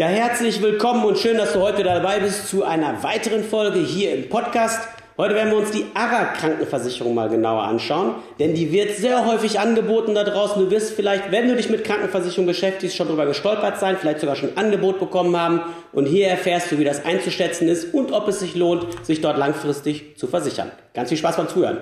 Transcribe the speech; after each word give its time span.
Ja, 0.00 0.06
herzlich 0.06 0.62
willkommen 0.62 1.04
und 1.04 1.18
schön, 1.18 1.36
dass 1.36 1.52
du 1.52 1.60
heute 1.60 1.82
dabei 1.82 2.20
bist 2.20 2.48
zu 2.48 2.64
einer 2.64 3.02
weiteren 3.02 3.44
Folge 3.44 3.80
hier 3.80 4.14
im 4.14 4.30
Podcast. 4.30 4.88
Heute 5.18 5.34
werden 5.34 5.50
wir 5.50 5.58
uns 5.58 5.72
die 5.72 5.84
ARA-Krankenversicherung 5.92 7.14
mal 7.14 7.28
genauer 7.28 7.64
anschauen, 7.64 8.14
denn 8.38 8.54
die 8.54 8.72
wird 8.72 8.96
sehr 8.96 9.26
häufig 9.26 9.60
angeboten 9.60 10.14
da 10.14 10.24
draußen. 10.24 10.64
Du 10.64 10.70
wirst 10.70 10.94
vielleicht, 10.94 11.30
wenn 11.30 11.48
du 11.48 11.54
dich 11.54 11.68
mit 11.68 11.84
Krankenversicherung 11.84 12.46
beschäftigst, 12.46 12.96
schon 12.96 13.08
drüber 13.08 13.26
gestolpert 13.26 13.78
sein, 13.78 13.98
vielleicht 14.00 14.20
sogar 14.20 14.36
schon 14.36 14.56
ein 14.56 14.56
Angebot 14.56 15.00
bekommen 15.00 15.36
haben. 15.36 15.60
Und 15.92 16.06
hier 16.06 16.28
erfährst 16.28 16.72
du, 16.72 16.78
wie 16.78 16.84
das 16.84 17.04
einzuschätzen 17.04 17.68
ist 17.68 17.92
und 17.92 18.12
ob 18.12 18.26
es 18.26 18.40
sich 18.40 18.54
lohnt, 18.54 18.86
sich 19.04 19.20
dort 19.20 19.36
langfristig 19.36 20.16
zu 20.16 20.28
versichern. 20.28 20.70
Ganz 20.94 21.10
viel 21.10 21.18
Spaß 21.18 21.36
beim 21.36 21.48
Zuhören. 21.48 21.76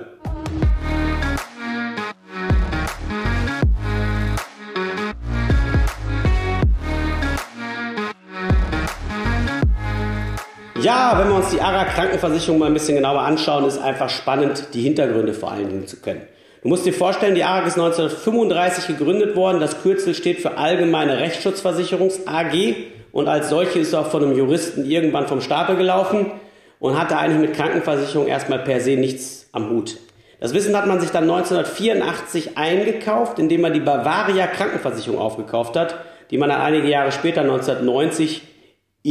Ja, 10.82 11.18
wenn 11.18 11.28
wir 11.28 11.36
uns 11.36 11.50
die 11.50 11.60
ARA 11.60 11.84
Krankenversicherung 11.84 12.60
mal 12.60 12.66
ein 12.66 12.74
bisschen 12.74 12.94
genauer 12.94 13.22
anschauen, 13.22 13.64
ist 13.64 13.78
einfach 13.78 14.08
spannend, 14.08 14.68
die 14.74 14.82
Hintergründe 14.82 15.34
vor 15.34 15.50
allen 15.50 15.68
Dingen 15.68 15.86
zu 15.88 15.96
kennen. 15.96 16.22
Du 16.62 16.68
musst 16.68 16.86
dir 16.86 16.92
vorstellen, 16.92 17.34
die 17.34 17.42
ARAG 17.42 17.66
ist 17.66 17.78
1935 17.78 18.86
gegründet 18.86 19.34
worden. 19.34 19.60
Das 19.60 19.82
Kürzel 19.82 20.14
steht 20.14 20.40
für 20.40 20.56
Allgemeine 20.56 21.18
Rechtsschutzversicherungs 21.18 22.26
AG 22.26 22.76
und 23.10 23.28
als 23.28 23.48
solche 23.48 23.80
ist 23.80 23.94
auch 23.94 24.06
von 24.06 24.22
einem 24.22 24.36
Juristen 24.36 24.84
irgendwann 24.84 25.26
vom 25.26 25.40
Stapel 25.40 25.76
gelaufen 25.76 26.30
und 26.78 26.98
hatte 26.98 27.16
eigentlich 27.16 27.48
mit 27.48 27.56
Krankenversicherung 27.56 28.28
erstmal 28.28 28.60
per 28.60 28.80
se 28.80 28.96
nichts 28.96 29.48
am 29.52 29.70
Hut. 29.70 29.96
Das 30.40 30.54
Wissen 30.54 30.76
hat 30.76 30.86
man 30.86 31.00
sich 31.00 31.10
dann 31.10 31.24
1984 31.24 32.56
eingekauft, 32.56 33.40
indem 33.40 33.62
man 33.62 33.72
die 33.72 33.80
Bavaria 33.80 34.46
Krankenversicherung 34.46 35.18
aufgekauft 35.18 35.76
hat, 35.76 35.96
die 36.30 36.38
man 36.38 36.48
dann 36.50 36.60
einige 36.60 36.88
Jahre 36.88 37.10
später 37.10 37.40
1990 37.40 38.42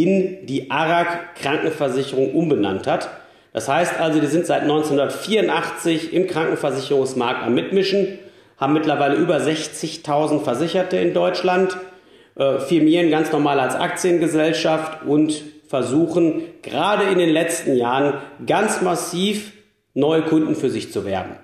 in 0.04 0.46
die 0.46 0.70
ARAG 0.70 1.36
Krankenversicherung 1.42 2.34
umbenannt 2.34 2.86
hat. 2.86 3.10
Das 3.52 3.68
heißt 3.68 4.00
also, 4.00 4.20
die 4.20 4.28
sind 4.28 4.46
seit 4.46 4.62
1984 4.62 6.14
im 6.14 6.28
Krankenversicherungsmarkt 6.28 7.44
am 7.44 7.56
Mitmischen, 7.56 8.20
haben 8.58 8.74
mittlerweile 8.74 9.16
über 9.16 9.38
60.000 9.38 10.44
Versicherte 10.44 10.98
in 10.98 11.16
Deutschland, 11.16 11.78
äh, 12.36 12.60
firmieren 12.60 13.10
ganz 13.10 13.32
normal 13.32 13.60
als 13.60 13.74
Aktiengesellschaft 13.74 15.04
und 15.08 15.42
versuchen 15.68 16.44
gerade 16.62 17.06
in 17.06 17.18
den 17.18 17.30
letzten 17.30 17.76
Jahren 17.76 18.20
ganz 18.46 18.82
massiv 18.84 19.54
neue 19.96 20.22
Kunden 20.22 20.56
für 20.56 20.70
sich 20.70 20.94
zu 20.94 21.06
werben. 21.06 21.38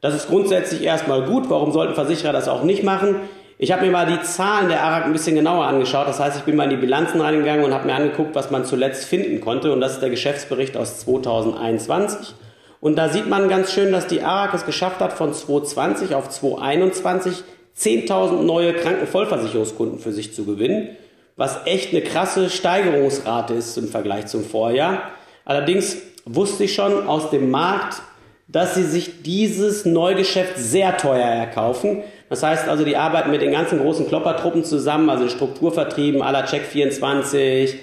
Das 0.00 0.14
ist 0.14 0.28
grundsätzlich 0.28 0.82
erstmal 0.82 1.22
gut. 1.26 1.48
Warum 1.48 1.70
sollten 1.72 1.94
Versicherer 1.94 2.32
das 2.32 2.48
auch 2.48 2.64
nicht 2.64 2.82
machen? 2.82 3.16
Ich 3.62 3.70
habe 3.72 3.84
mir 3.84 3.92
mal 3.92 4.06
die 4.06 4.22
Zahlen 4.22 4.70
der 4.70 4.82
ARAG 4.82 5.04
ein 5.04 5.12
bisschen 5.12 5.36
genauer 5.36 5.66
angeschaut. 5.66 6.08
Das 6.08 6.18
heißt, 6.18 6.38
ich 6.38 6.44
bin 6.44 6.56
mal 6.56 6.64
in 6.64 6.70
die 6.70 6.76
Bilanzen 6.76 7.20
reingegangen 7.20 7.62
und 7.62 7.74
habe 7.74 7.86
mir 7.86 7.94
angeguckt, 7.94 8.34
was 8.34 8.50
man 8.50 8.64
zuletzt 8.64 9.04
finden 9.04 9.42
konnte. 9.42 9.70
Und 9.70 9.82
das 9.82 9.92
ist 9.92 10.00
der 10.00 10.08
Geschäftsbericht 10.08 10.78
aus 10.78 11.00
2021. 11.00 12.32
Und 12.80 12.96
da 12.96 13.10
sieht 13.10 13.28
man 13.28 13.50
ganz 13.50 13.70
schön, 13.70 13.92
dass 13.92 14.06
die 14.06 14.22
ARAG 14.22 14.54
es 14.54 14.64
geschafft 14.64 15.00
hat, 15.00 15.12
von 15.12 15.34
2020 15.34 16.14
auf 16.14 16.30
2021 16.30 17.42
10.000 17.76 18.44
neue 18.44 18.72
Krankenvollversicherungskunden 18.72 19.98
für 19.98 20.12
sich 20.12 20.32
zu 20.34 20.46
gewinnen, 20.46 20.96
was 21.36 21.58
echt 21.66 21.92
eine 21.92 22.00
krasse 22.00 22.48
Steigerungsrate 22.48 23.52
ist 23.52 23.76
im 23.76 23.88
Vergleich 23.88 24.28
zum 24.28 24.42
Vorjahr. 24.42 25.02
Allerdings 25.44 25.98
wusste 26.24 26.64
ich 26.64 26.74
schon 26.74 27.06
aus 27.06 27.28
dem 27.28 27.50
Markt, 27.50 28.00
dass 28.48 28.74
sie 28.74 28.84
sich 28.84 29.22
dieses 29.22 29.84
Neugeschäft 29.84 30.56
sehr 30.56 30.96
teuer 30.96 31.26
erkaufen. 31.26 32.02
Das 32.30 32.44
heißt 32.44 32.68
also, 32.68 32.84
die 32.84 32.96
arbeiten 32.96 33.32
mit 33.32 33.42
den 33.42 33.50
ganzen 33.50 33.80
großen 33.80 34.06
Kloppertruppen 34.06 34.64
zusammen, 34.64 35.10
also 35.10 35.28
Strukturvertrieben 35.28 36.22
aller 36.22 36.46
Check24, 36.46 37.74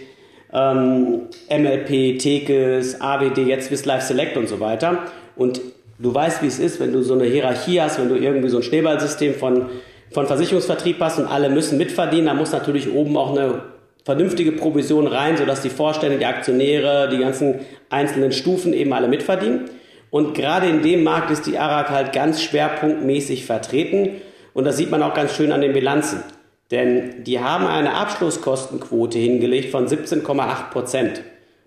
ähm, 0.53 1.23
MLP, 1.49 2.17
Tekes, 2.17 2.99
AWD, 3.01 3.39
jetzt 3.39 3.67
Swiss 3.67 3.83
Life 3.83 4.07
Select 4.07 4.37
und 4.37 4.47
so 4.47 4.61
weiter. 4.61 4.99
Und 5.35 5.59
du 5.99 6.13
weißt, 6.13 6.41
wie 6.41 6.47
es 6.47 6.59
ist, 6.59 6.79
wenn 6.79 6.93
du 6.93 7.03
so 7.03 7.13
eine 7.13 7.25
Hierarchie 7.25 7.81
hast, 7.81 7.99
wenn 7.99 8.07
du 8.07 8.15
irgendwie 8.15 8.47
so 8.47 8.57
ein 8.57 8.63
Schneeballsystem 8.63 9.33
von, 9.35 9.65
von 10.11 10.27
Versicherungsvertrieb 10.27 10.95
hast 11.01 11.19
und 11.19 11.27
alle 11.27 11.49
müssen 11.49 11.77
mitverdienen, 11.77 12.27
dann 12.27 12.37
muss 12.37 12.53
natürlich 12.53 12.89
oben 12.93 13.17
auch 13.17 13.31
eine 13.31 13.63
vernünftige 14.05 14.53
Provision 14.53 15.07
rein, 15.07 15.35
sodass 15.35 15.61
die 15.61 15.69
Vorstände, 15.69 16.19
die 16.19 16.25
Aktionäre, 16.25 17.09
die 17.09 17.17
ganzen 17.17 17.59
einzelnen 17.89 18.31
Stufen 18.31 18.71
eben 18.71 18.93
alle 18.93 19.09
mitverdienen. 19.09 19.65
Und 20.09 20.33
gerade 20.35 20.67
in 20.67 20.81
dem 20.81 21.03
Markt 21.03 21.31
ist 21.31 21.45
die 21.45 21.57
ARAG 21.57 21.89
halt 21.89 22.13
ganz 22.13 22.41
schwerpunktmäßig 22.41 23.45
vertreten. 23.45 24.21
Und 24.57 24.63
das 24.63 24.75
sieht 24.75 24.89
man 24.89 25.03
auch 25.03 25.13
ganz 25.13 25.35
schön 25.35 25.51
an 25.51 25.61
den 25.61 25.73
Bilanzen. 25.73 26.23
Denn 26.71 27.23
die 27.23 27.39
haben 27.39 27.67
eine 27.67 27.93
Abschlusskostenquote 27.93 29.19
hingelegt 29.19 29.69
von 29.69 29.85
17,8 29.85 30.71
Prozent. 30.71 31.21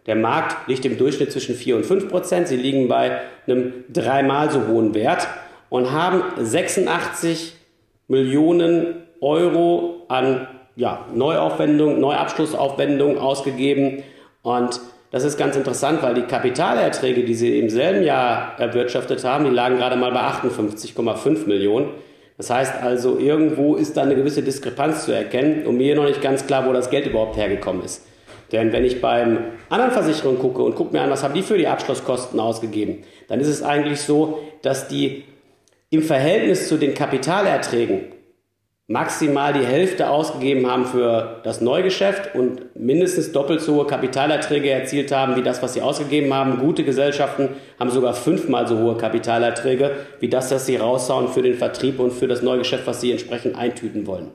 Der 0.07 0.17
Markt 0.17 0.67
liegt 0.67 0.85
im 0.85 0.99
Durchschnitt 0.99 1.31
zwischen 1.31 1.55
4 1.55 1.77
und 1.77 1.87
5 1.87 2.09
Prozent. 2.09 2.49
Sie 2.49 2.57
liegen 2.57 2.89
bei 2.89 3.21
einem 3.47 3.85
dreimal 3.93 4.51
so 4.51 4.67
hohen 4.67 4.93
Wert 4.93 5.29
und 5.69 5.93
haben 5.93 6.25
86 6.37 7.55
Millionen 8.09 8.97
Euro 9.21 10.07
an 10.09 10.49
ja, 10.75 11.07
Neuaufwendung, 11.15 12.01
Neuabschlussaufwendung 12.01 13.19
ausgegeben. 13.19 14.03
Und 14.43 14.81
das 15.13 15.23
ist 15.23 15.39
ganz 15.39 15.55
interessant, 15.55 16.03
weil 16.03 16.15
die 16.15 16.23
Kapitalerträge, 16.23 17.23
die 17.23 17.35
sie 17.35 17.61
im 17.61 17.71
selben 17.71 18.03
Jahr 18.03 18.59
erwirtschaftet 18.59 19.23
haben, 19.23 19.45
die 19.45 19.51
lagen 19.51 19.77
gerade 19.77 19.95
mal 19.95 20.11
bei 20.11 20.23
58,5 20.23 21.47
Millionen. 21.47 21.91
Das 22.41 22.49
heißt 22.49 22.77
also, 22.83 23.19
irgendwo 23.19 23.75
ist 23.75 23.99
da 23.99 24.03
eine 24.03 24.15
gewisse 24.15 24.43
Diskrepanz 24.43 25.05
zu 25.05 25.13
erkennen 25.13 25.67
und 25.67 25.77
mir 25.77 25.95
noch 25.95 26.07
nicht 26.07 26.23
ganz 26.23 26.47
klar, 26.47 26.67
wo 26.67 26.73
das 26.73 26.89
Geld 26.89 27.05
überhaupt 27.05 27.37
hergekommen 27.37 27.85
ist. 27.85 28.07
Denn 28.51 28.73
wenn 28.73 28.83
ich 28.83 29.03
beim 29.03 29.41
anderen 29.69 29.93
Versicherungen 29.93 30.39
gucke 30.39 30.63
und 30.63 30.75
gucke 30.75 30.95
mir 30.95 31.03
an, 31.03 31.11
was 31.11 31.23
haben 31.23 31.35
die 31.35 31.43
für 31.43 31.59
die 31.59 31.67
Abschlusskosten 31.67 32.41
ausgegeben, 32.41 33.03
dann 33.29 33.41
ist 33.41 33.49
es 33.49 33.63
eigentlich 33.63 34.01
so, 34.01 34.39
dass 34.63 34.89
die 34.89 35.25
im 35.91 36.03
Verhältnis 36.03 36.67
zu 36.67 36.79
den 36.79 36.95
Kapitalerträgen 36.95 38.07
maximal 38.91 39.53
die 39.53 39.65
Hälfte 39.65 40.11
ausgegeben 40.11 40.69
haben 40.69 40.85
für 40.85 41.37
das 41.45 41.61
Neugeschäft 41.61 42.35
und 42.35 42.75
mindestens 42.75 43.31
doppelt 43.31 43.61
so 43.61 43.77
hohe 43.77 43.87
Kapitalerträge 43.87 44.69
erzielt 44.69 45.13
haben 45.13 45.37
wie 45.37 45.43
das, 45.43 45.63
was 45.63 45.75
sie 45.75 45.81
ausgegeben 45.81 46.35
haben. 46.35 46.59
Gute 46.59 46.83
Gesellschaften 46.83 47.51
haben 47.79 47.91
sogar 47.91 48.15
fünfmal 48.15 48.67
so 48.67 48.77
hohe 48.79 48.97
Kapitalerträge 48.97 49.93
wie 50.19 50.29
das, 50.29 50.51
was 50.51 50.67
sie 50.67 50.75
raushauen 50.75 51.29
für 51.29 51.41
den 51.41 51.55
Vertrieb 51.55 52.01
und 52.01 52.13
für 52.13 52.27
das 52.27 52.43
Neugeschäft, 52.43 52.85
was 52.85 53.01
sie 53.01 53.13
entsprechend 53.13 53.57
eintüten 53.57 54.09
wollen. 54.09 54.33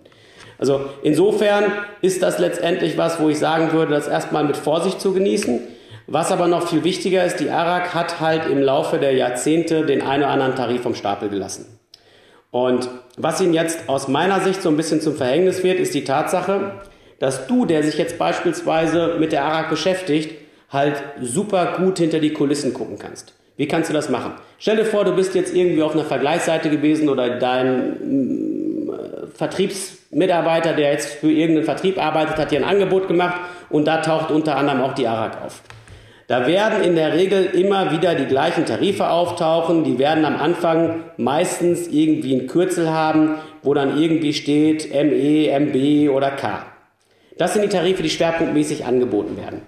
Also 0.57 0.85
insofern 1.03 1.65
ist 2.01 2.23
das 2.23 2.39
letztendlich 2.39 2.97
was, 2.97 3.19
wo 3.19 3.27
ich 3.27 3.37
sagen 3.37 3.73
würde, 3.73 3.91
das 3.91 4.07
erstmal 4.07 4.45
mit 4.45 4.55
Vorsicht 4.55 5.01
zu 5.01 5.11
genießen. 5.13 5.59
Was 6.07 6.31
aber 6.31 6.47
noch 6.47 6.69
viel 6.69 6.85
wichtiger 6.85 7.25
ist, 7.25 7.41
die 7.41 7.49
ARAG 7.49 7.93
hat 7.93 8.21
halt 8.21 8.49
im 8.49 8.61
Laufe 8.61 8.99
der 8.99 9.15
Jahrzehnte 9.15 9.85
den 9.85 10.01
einen 10.01 10.23
oder 10.23 10.31
anderen 10.31 10.55
Tarif 10.55 10.81
vom 10.81 10.95
Stapel 10.95 11.27
gelassen. 11.27 11.74
Und 12.51 12.89
was 13.17 13.41
Ihnen 13.41 13.53
jetzt 13.53 13.89
aus 13.89 14.07
meiner 14.07 14.39
Sicht 14.41 14.61
so 14.61 14.69
ein 14.69 14.77
bisschen 14.77 15.01
zum 15.01 15.15
Verhängnis 15.15 15.63
wird, 15.63 15.79
ist 15.79 15.93
die 15.93 16.03
Tatsache, 16.03 16.73
dass 17.19 17.47
du, 17.47 17.65
der 17.65 17.83
sich 17.83 17.97
jetzt 17.97 18.17
beispielsweise 18.17 19.15
mit 19.19 19.31
der 19.31 19.43
ARAG 19.43 19.69
beschäftigt, 19.69 20.35
halt 20.69 21.01
super 21.21 21.77
gut 21.77 21.99
hinter 21.99 22.19
die 22.19 22.33
Kulissen 22.33 22.73
gucken 22.73 22.97
kannst. 22.99 23.33
Wie 23.57 23.67
kannst 23.67 23.89
du 23.89 23.93
das 23.93 24.09
machen? 24.09 24.33
Stell 24.59 24.75
dir 24.75 24.85
vor, 24.85 25.05
du 25.05 25.15
bist 25.15 25.33
jetzt 25.33 25.55
irgendwie 25.55 25.81
auf 25.81 25.93
einer 25.93 26.03
Vergleichsseite 26.03 26.69
gewesen 26.69 27.07
oder 27.07 27.39
dein 27.39 28.87
mm, 28.87 28.89
Vertriebsmitarbeiter, 29.33 30.73
der 30.73 30.91
jetzt 30.91 31.15
für 31.15 31.31
irgendeinen 31.31 31.65
Vertrieb 31.65 31.97
arbeitet, 31.97 32.37
hat 32.37 32.51
dir 32.51 32.59
ein 32.59 32.65
Angebot 32.65 33.07
gemacht 33.07 33.39
und 33.69 33.85
da 33.85 33.97
taucht 33.97 34.31
unter 34.31 34.57
anderem 34.57 34.81
auch 34.81 34.93
die 34.93 35.07
ARAG 35.07 35.41
auf. 35.45 35.61
Da 36.27 36.47
werden 36.47 36.83
in 36.83 36.95
der 36.95 37.13
Regel 37.13 37.45
immer 37.53 37.91
wieder 37.91 38.15
die 38.15 38.25
gleichen 38.25 38.65
Tarife 38.65 39.09
auftauchen. 39.09 39.83
Die 39.83 39.99
werden 39.99 40.25
am 40.25 40.37
Anfang 40.37 41.03
meistens 41.17 41.87
irgendwie 41.87 42.35
ein 42.35 42.47
Kürzel 42.47 42.89
haben, 42.89 43.35
wo 43.61 43.75
dann 43.75 44.01
irgendwie 44.01 44.33
steht 44.33 44.91
ME, 44.91 45.51
MB 45.51 46.09
oder 46.09 46.31
K. 46.31 46.65
Das 47.37 47.53
sind 47.53 47.63
die 47.63 47.69
Tarife, 47.69 48.01
die 48.01 48.09
schwerpunktmäßig 48.09 48.85
angeboten 48.85 49.37
werden. 49.37 49.61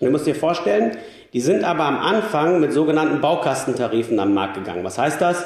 Und 0.00 0.06
du 0.06 0.10
musst 0.10 0.26
dir 0.26 0.34
vorstellen, 0.34 0.96
die 1.32 1.40
sind 1.40 1.62
aber 1.62 1.84
am 1.84 1.98
Anfang 1.98 2.60
mit 2.60 2.72
sogenannten 2.72 3.20
Baukastentarifen 3.20 4.18
am 4.18 4.34
Markt 4.34 4.54
gegangen. 4.54 4.82
Was 4.82 4.98
heißt 4.98 5.20
das? 5.20 5.44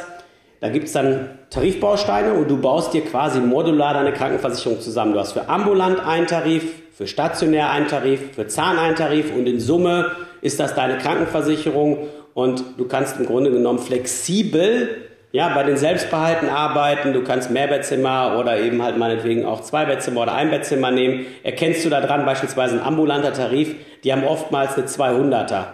Da 0.60 0.69
gibt 0.69 0.86
es 0.86 0.93
dann 0.93 1.38
Tarifbausteine 1.50 2.34
und 2.34 2.50
du 2.50 2.58
baust 2.58 2.94
dir 2.94 3.02
quasi 3.04 3.40
modular 3.40 3.94
deine 3.94 4.12
Krankenversicherung 4.12 4.81
zusammen. 4.81 5.12
Du 5.14 5.19
hast 5.19 5.32
für 5.32 5.48
ambulant 5.48 6.00
einen 6.00 6.26
Tarif, 6.26 6.64
für 6.93 7.06
stationär 7.06 7.70
einen 7.70 7.88
Tarif, 7.88 8.34
für 8.34 8.46
Zahn 8.46 8.78
einen 8.78 8.94
Tarif 8.94 9.34
und 9.34 9.46
in 9.46 9.58
Summe 9.58 10.12
ist 10.42 10.60
das 10.60 10.75
deine 10.75 10.98
Krankenversicherung 10.98 12.08
und 12.34 12.62
du 12.78 12.87
kannst 12.87 13.19
im 13.19 13.26
Grunde 13.26 13.50
genommen 13.50 13.78
flexibel 13.78 15.06
ja, 15.32 15.48
bei 15.54 15.62
den 15.62 15.76
Selbstbehalten 15.76 16.48
arbeiten, 16.48 17.12
du 17.12 17.22
kannst 17.22 17.50
Mehrbettzimmer 17.50 18.37
oder 18.38 18.58
eben 18.58 18.82
halt 18.82 18.98
meinetwegen 18.98 19.44
auch 19.46 19.60
Zweibettzimmer 19.60 20.22
oder 20.22 20.34
Einbettzimmer 20.34 20.90
nehmen. 20.90 21.26
Erkennst 21.44 21.84
du 21.84 21.88
da 21.88 22.00
dran 22.00 22.26
beispielsweise 22.26 22.76
ein 22.76 22.82
ambulanter 22.82 23.32
Tarif, 23.32 23.76
die 24.02 24.12
haben 24.12 24.25
oftmals 24.25 24.76
eine 24.76 24.87
200er 24.87 25.66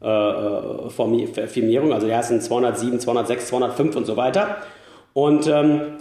äh, 0.00 1.46
Firmierung, 1.46 1.92
also 1.92 2.06
die 2.06 2.14
heißen 2.14 2.40
207, 2.40 3.00
206, 3.00 3.48
205 3.48 3.96
und 3.96 4.06
so 4.06 4.16
weiter. 4.16 4.56
Und 5.12 5.46
ähm, 5.46 5.98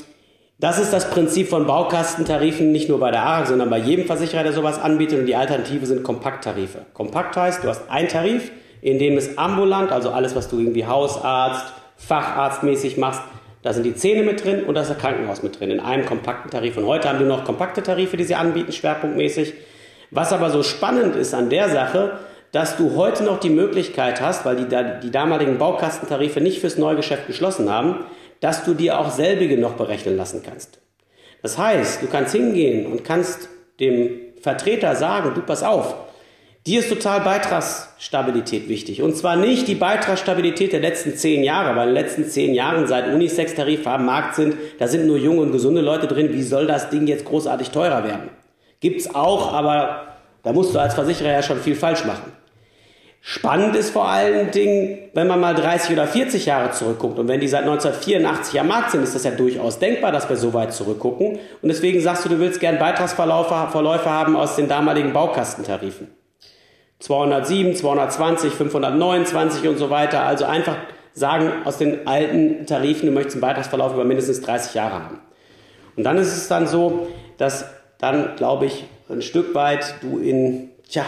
Das 0.62 0.78
ist 0.78 0.94
das 0.94 1.10
Prinzip 1.10 1.50
von 1.50 1.66
Baukastentarifen, 1.66 2.72
nicht 2.72 2.88
nur 2.88 3.00
bei 3.00 3.10
der 3.10 3.24
ARAG, 3.24 3.48
sondern 3.48 3.72
bei 3.72 3.80
jedem 3.80 4.06
Versicherer, 4.06 4.44
der 4.44 4.54
sowas 4.54 4.80
anbietet. 4.80 5.18
Und 5.18 5.26
die 5.26 5.36
Alternative 5.36 5.88
sind 5.88 6.04
Kompakttarife. 6.04 6.86
Kompakt 6.94 7.36
heißt, 7.36 7.64
du 7.64 7.68
hast 7.68 7.90
einen 7.90 8.10
Tarif, 8.10 8.52
in 8.80 9.00
dem 9.00 9.18
es 9.18 9.40
ambulant, 9.40 9.92
also 9.92 10.12
alles, 10.12 10.36
was 10.36 10.50
du 10.50 10.60
irgendwie 10.60 10.86
Hausarzt, 10.86 11.66
Facharztmäßig 11.98 12.98
machst, 12.98 13.24
da 13.64 13.74
sind 13.74 13.88
die 13.88 13.96
Zähne 13.96 14.22
mit 14.22 14.46
drin 14.46 14.64
und 14.66 14.76
da 14.76 14.82
ist 14.82 14.92
das 14.92 15.00
Krankenhaus 15.00 15.42
mit 15.42 15.60
drin 15.60 15.72
in 15.72 15.80
einem 15.80 16.06
kompakten 16.06 16.52
Tarif. 16.52 16.78
Und 16.78 16.86
heute 16.86 17.10
haben 17.10 17.18
wir 17.18 17.26
noch 17.26 17.44
kompakte 17.44 17.82
Tarife, 17.82 18.16
die 18.16 18.24
sie 18.24 18.36
anbieten, 18.36 18.72
schwerpunktmäßig. 18.72 19.56
Was 20.12 20.32
aber 20.32 20.52
so 20.52 20.62
spannend 20.62 21.16
ist 21.16 21.34
an 21.34 21.50
der 21.50 21.70
Sache, 21.70 22.20
dass 22.52 22.78
du 22.78 22.96
heute 22.96 23.24
noch 23.24 23.40
die 23.40 23.50
Möglichkeit 23.50 24.22
hast, 24.22 24.46
weil 24.46 24.58
die, 24.58 24.68
die 25.02 25.10
damaligen 25.10 25.58
Baukastentarife 25.58 26.40
nicht 26.40 26.60
fürs 26.60 26.78
Neugeschäft 26.78 27.26
geschlossen 27.26 27.72
haben, 27.72 28.06
dass 28.42 28.66
du 28.66 28.74
dir 28.74 29.00
auch 29.00 29.12
selbige 29.12 29.58
noch 29.58 29.74
berechnen 29.74 30.18
lassen 30.18 30.44
kannst. 30.44 30.80
Das 31.42 31.58
heißt, 31.58 32.04
du 32.04 32.08
kannst 32.08 32.34
hingehen 32.34 32.86
und 32.86 33.06
kannst 33.06 33.48
dem 33.80 34.12
Vertreter 34.42 34.96
sagen, 34.96 35.34
du 35.34 35.42
pass 35.42 35.64
auf, 35.64 35.96
Dir 36.68 36.82
ist 36.82 36.90
total 36.90 37.22
Beitragsstabilität 37.22 38.70
wichtig. 38.70 39.02
Und 39.02 39.18
zwar 39.18 39.36
nicht 39.36 39.68
die 39.68 39.74
Beitragsstabilität 39.74 40.74
der 40.74 40.80
letzten 40.80 41.16
zehn 41.16 41.44
Jahre, 41.44 41.76
weil 41.76 41.90
in 41.90 41.96
den 41.96 42.04
letzten 42.04 42.26
zehn 42.26 42.54
Jahren 42.54 42.86
seit 42.86 43.08
Unisex-Tarife 43.08 43.90
am 43.90 44.06
Markt 44.06 44.36
sind, 44.36 44.56
da 44.78 44.88
sind 44.88 45.08
nur 45.08 45.18
junge 45.18 45.42
und 45.42 45.52
gesunde 45.52 45.82
Leute 45.82 46.06
drin. 46.06 46.32
Wie 46.34 46.44
soll 46.44 46.68
das 46.68 46.92
Ding 46.92 47.08
jetzt 47.08 47.26
großartig 47.26 47.72
teurer 47.72 48.04
werden? 48.04 48.30
Gibt's 48.80 49.14
auch, 49.16 49.52
aber 49.54 50.18
da 50.44 50.54
musst 50.54 50.76
du 50.76 50.80
als 50.80 50.94
Versicherer 50.94 51.32
ja 51.32 51.42
schon 51.42 51.60
viel 51.60 51.76
falsch 51.76 52.06
machen. 52.06 52.32
Spannend 53.24 53.76
ist 53.76 53.92
vor 53.92 54.10
allen 54.10 54.50
Dingen, 54.50 54.98
wenn 55.14 55.28
man 55.28 55.40
mal 55.40 55.54
30 55.54 55.94
oder 55.94 56.08
40 56.08 56.48
Jahre 56.48 56.72
zurückguckt 56.72 57.20
und 57.20 57.28
wenn 57.28 57.40
die 57.40 57.48
seit 57.48 57.62
1984 57.62 58.60
am 58.60 58.68
Markt 58.68 58.92
sind, 58.92 59.04
ist 59.04 59.14
das 59.14 59.24
ja 59.24 59.32
durchaus 59.32 59.78
denkbar, 59.78 60.12
dass 60.12 60.28
wir 60.28 60.38
so 60.38 60.56
weit 60.56 60.74
zurückgucken. 60.74 61.38
Und 61.62 61.70
deswegen 61.70 62.02
sagst 62.02 62.26
du, 62.26 62.30
du 62.30 62.40
willst 62.40 62.60
gern 62.60 62.80
Beitragsverläufe 62.80 64.10
haben 64.10 64.36
aus 64.36 64.56
den 64.56 64.68
damaligen 64.68 65.14
Baukastentarifen. 65.14 66.08
207, 66.98 67.76
220, 67.76 68.54
529 68.54 69.68
und 69.68 69.78
so 69.78 69.92
weiter. 69.92 70.24
Also 70.24 70.46
einfach 70.46 70.78
sagen 71.14 71.52
aus 71.64 71.78
den 71.78 72.08
alten 72.08 72.66
Tarifen, 72.66 73.06
du 73.06 73.12
möchtest 73.12 73.36
einen 73.36 73.42
Beitragsverlauf 73.42 73.94
über 73.94 74.04
mindestens 74.04 74.42
30 74.42 74.74
Jahre 74.74 74.94
haben. 74.96 75.20
Und 75.96 76.06
dann 76.06 76.18
ist 76.18 76.36
es 76.36 76.48
dann 76.48 76.66
so, 76.66 77.08
dass 77.38 77.66
dann, 78.00 78.36
glaube 78.36 78.66
ich, 78.66 78.86
ein 79.10 79.22
Stück 79.22 79.54
weit 79.54 79.96
du 80.02 80.18
in, 80.18 80.72
tja, 80.90 81.06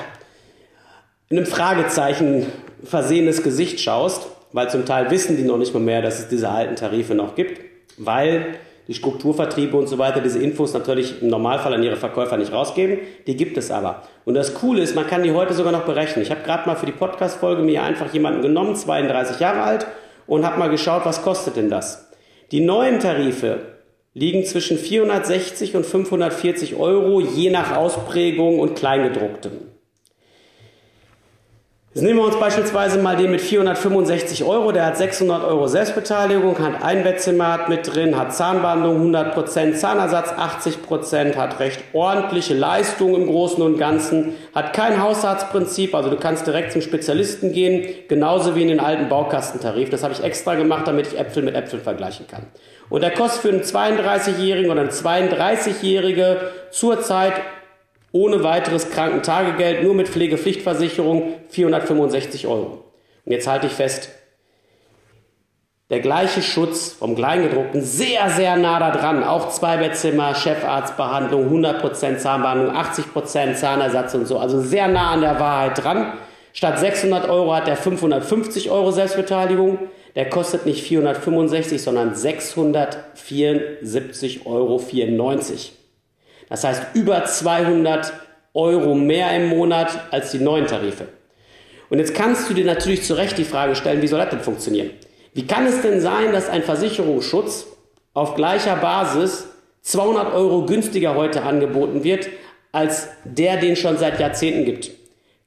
in 1.34 1.40
einem 1.40 1.48
Fragezeichen 1.48 2.46
versehenes 2.84 3.42
Gesicht 3.42 3.80
schaust, 3.80 4.28
weil 4.52 4.70
zum 4.70 4.86
Teil 4.86 5.10
wissen 5.10 5.36
die 5.36 5.42
noch 5.42 5.58
nicht 5.58 5.74
mal 5.74 5.80
mehr, 5.80 6.04
dass 6.04 6.20
es 6.20 6.28
diese 6.28 6.48
alten 6.48 6.76
Tarife 6.76 7.16
noch 7.16 7.34
gibt, 7.34 7.60
weil 7.98 8.60
die 8.88 8.94
Strukturvertriebe 8.94 9.76
und 9.76 9.88
so 9.88 9.98
weiter 9.98 10.22
diese 10.22 10.38
Infos 10.38 10.76
natürlich 10.76 11.24
im 11.24 11.30
Normalfall 11.30 11.74
an 11.74 11.82
ihre 11.82 11.96
Verkäufer 11.96 12.38
nicht 12.38 12.54
rausgeben. 12.54 13.00
Die 13.26 13.36
gibt 13.36 13.58
es 13.58 13.72
aber. 13.72 14.04
Und 14.26 14.36
das 14.36 14.54
Coole 14.54 14.84
ist, 14.84 14.96
man 14.96 15.08
kann 15.08 15.24
die 15.24 15.32
heute 15.32 15.56
sogar 15.56 15.72
noch 15.72 15.86
berechnen. 15.86 16.22
Ich 16.22 16.30
habe 16.30 16.44
gerade 16.44 16.70
mal 16.70 16.76
für 16.76 16.86
die 16.86 16.92
Podcast-Folge 16.92 17.64
mir 17.64 17.82
einfach 17.82 18.14
jemanden 18.14 18.44
genommen, 18.44 18.76
32 18.76 19.40
Jahre 19.40 19.64
alt, 19.64 19.88
und 20.28 20.46
habe 20.46 20.60
mal 20.60 20.70
geschaut, 20.70 21.04
was 21.04 21.24
kostet 21.24 21.56
denn 21.56 21.72
das? 21.72 22.12
Die 22.52 22.62
neuen 22.62 23.00
Tarife 23.00 23.58
liegen 24.14 24.46
zwischen 24.46 24.78
460 24.78 25.76
und 25.76 25.84
540 25.84 26.76
Euro, 26.76 27.22
je 27.22 27.50
nach 27.50 27.76
Ausprägung 27.76 28.60
und 28.60 28.76
Kleingedrucktem. 28.76 29.73
Jetzt 31.94 32.02
nehmen 32.02 32.18
wir 32.18 32.26
uns 32.26 32.40
beispielsweise 32.40 32.98
mal 32.98 33.16
den 33.16 33.30
mit 33.30 33.40
465 33.40 34.44
Euro, 34.46 34.72
der 34.72 34.88
hat 34.88 34.98
600 34.98 35.44
Euro 35.44 35.68
Selbstbeteiligung, 35.68 36.58
hat 36.58 36.84
ein 36.84 37.04
Bettzimmer 37.04 37.70
mit 37.70 37.94
drin, 37.94 38.18
hat 38.18 38.34
Zahnbandung 38.34 39.14
100%, 39.14 39.76
Zahnersatz 39.76 40.30
80%, 40.32 41.36
hat 41.36 41.60
recht 41.60 41.84
ordentliche 41.94 42.56
Leistung 42.56 43.14
im 43.14 43.28
Großen 43.28 43.62
und 43.62 43.78
Ganzen, 43.78 44.34
hat 44.56 44.74
kein 44.74 45.04
Hausarztprinzip, 45.04 45.94
also 45.94 46.10
du 46.10 46.18
kannst 46.18 46.48
direkt 46.48 46.72
zum 46.72 46.82
Spezialisten 46.82 47.54
gehen, 47.54 47.86
genauso 48.08 48.56
wie 48.56 48.64
in 48.64 48.70
den 48.70 48.80
alten 48.80 49.08
Baukastentarif. 49.08 49.92
Das 49.92 50.02
habe 50.02 50.16
ich 50.16 50.24
extra 50.24 50.56
gemacht, 50.56 50.88
damit 50.88 51.06
ich 51.06 51.20
Äpfel 51.20 51.44
mit 51.44 51.54
Äpfeln 51.54 51.84
vergleichen 51.84 52.26
kann. 52.26 52.48
Und 52.90 53.02
der 53.02 53.12
kostet 53.12 53.44
für 53.44 53.50
einen 53.50 53.62
32-Jährigen 53.62 54.72
oder 54.72 54.82
eine 54.82 54.90
32-Jährige 54.90 56.40
zurzeit 56.72 57.34
ohne 58.14 58.44
weiteres 58.44 58.92
Krankentagegeld, 58.92 59.84
nur 59.84 59.96
mit 59.96 60.08
Pflegepflichtversicherung 60.08 61.34
465 61.50 62.48
Euro. 62.48 62.86
Und 63.26 63.32
jetzt 63.32 63.48
halte 63.48 63.68
ich 63.68 63.74
fest, 63.74 64.10
der 65.90 66.00
gleiche 66.00 66.42
Schutz 66.42 66.92
vom 66.92 67.16
Kleingedruckten, 67.16 67.82
sehr, 67.82 68.30
sehr 68.30 68.56
nah 68.56 68.80
da 68.80 68.92
dran. 68.92 69.22
Auch 69.24 69.50
Zweibettzimmer, 69.50 70.34
Chefarztbehandlung, 70.34 71.52
100% 71.52 72.18
Zahnbehandlung, 72.18 72.74
80% 72.76 73.56
Zahnersatz 73.56 74.16
und 74.16 74.26
so. 74.26 74.40
Also 74.40 74.62
sehr 74.62 74.88
nah 74.88 75.12
an 75.12 75.20
der 75.22 75.40
Wahrheit 75.40 75.84
dran. 75.84 76.14
Statt 76.54 76.80
600 76.80 77.30
Euro 77.30 77.54
hat 77.54 77.68
er 77.68 77.76
550 77.76 78.72
Euro 78.72 78.92
Selbstbeteiligung. 78.92 79.78
Der 80.16 80.30
kostet 80.30 80.68
nicht 80.68 80.84
465, 80.84 81.82
sondern 81.82 82.14
674,94 82.14 84.46
Euro. 84.46 84.80
Das 86.54 86.64
heißt 86.64 86.84
über 86.94 87.26
200 87.26 88.14
Euro 88.54 88.94
mehr 88.94 89.36
im 89.36 89.50
Monat 89.50 89.90
als 90.12 90.30
die 90.30 90.38
neuen 90.38 90.68
Tarife. 90.68 91.08
Und 91.90 91.98
jetzt 91.98 92.14
kannst 92.14 92.48
du 92.48 92.54
dir 92.54 92.64
natürlich 92.64 93.02
zu 93.02 93.16
Recht 93.16 93.40
die 93.40 93.44
Frage 93.44 93.76
stellen, 93.76 94.04
wie 94.04 94.08
soll 94.08 94.20
das 94.20 94.30
denn 94.30 94.40
funktionieren? 94.40 94.92
Wie 95.34 95.48
kann 95.48 95.66
es 95.66 95.82
denn 95.82 96.00
sein, 96.00 96.32
dass 96.32 96.50
ein 96.50 96.62
Versicherungsschutz 96.62 97.66
auf 98.14 98.36
gleicher 98.36 98.76
Basis 98.76 99.48
200 99.82 100.32
Euro 100.36 100.68
günstiger 100.68 101.16
heute 101.16 101.42
angeboten 101.42 102.04
wird, 102.04 102.30
als 102.72 103.08
der, 103.24 103.58
den 103.58 103.76
schon 103.76 103.98
seit 103.98 104.20
Jahrzehnten 104.20 104.64
gibt? 104.64 104.92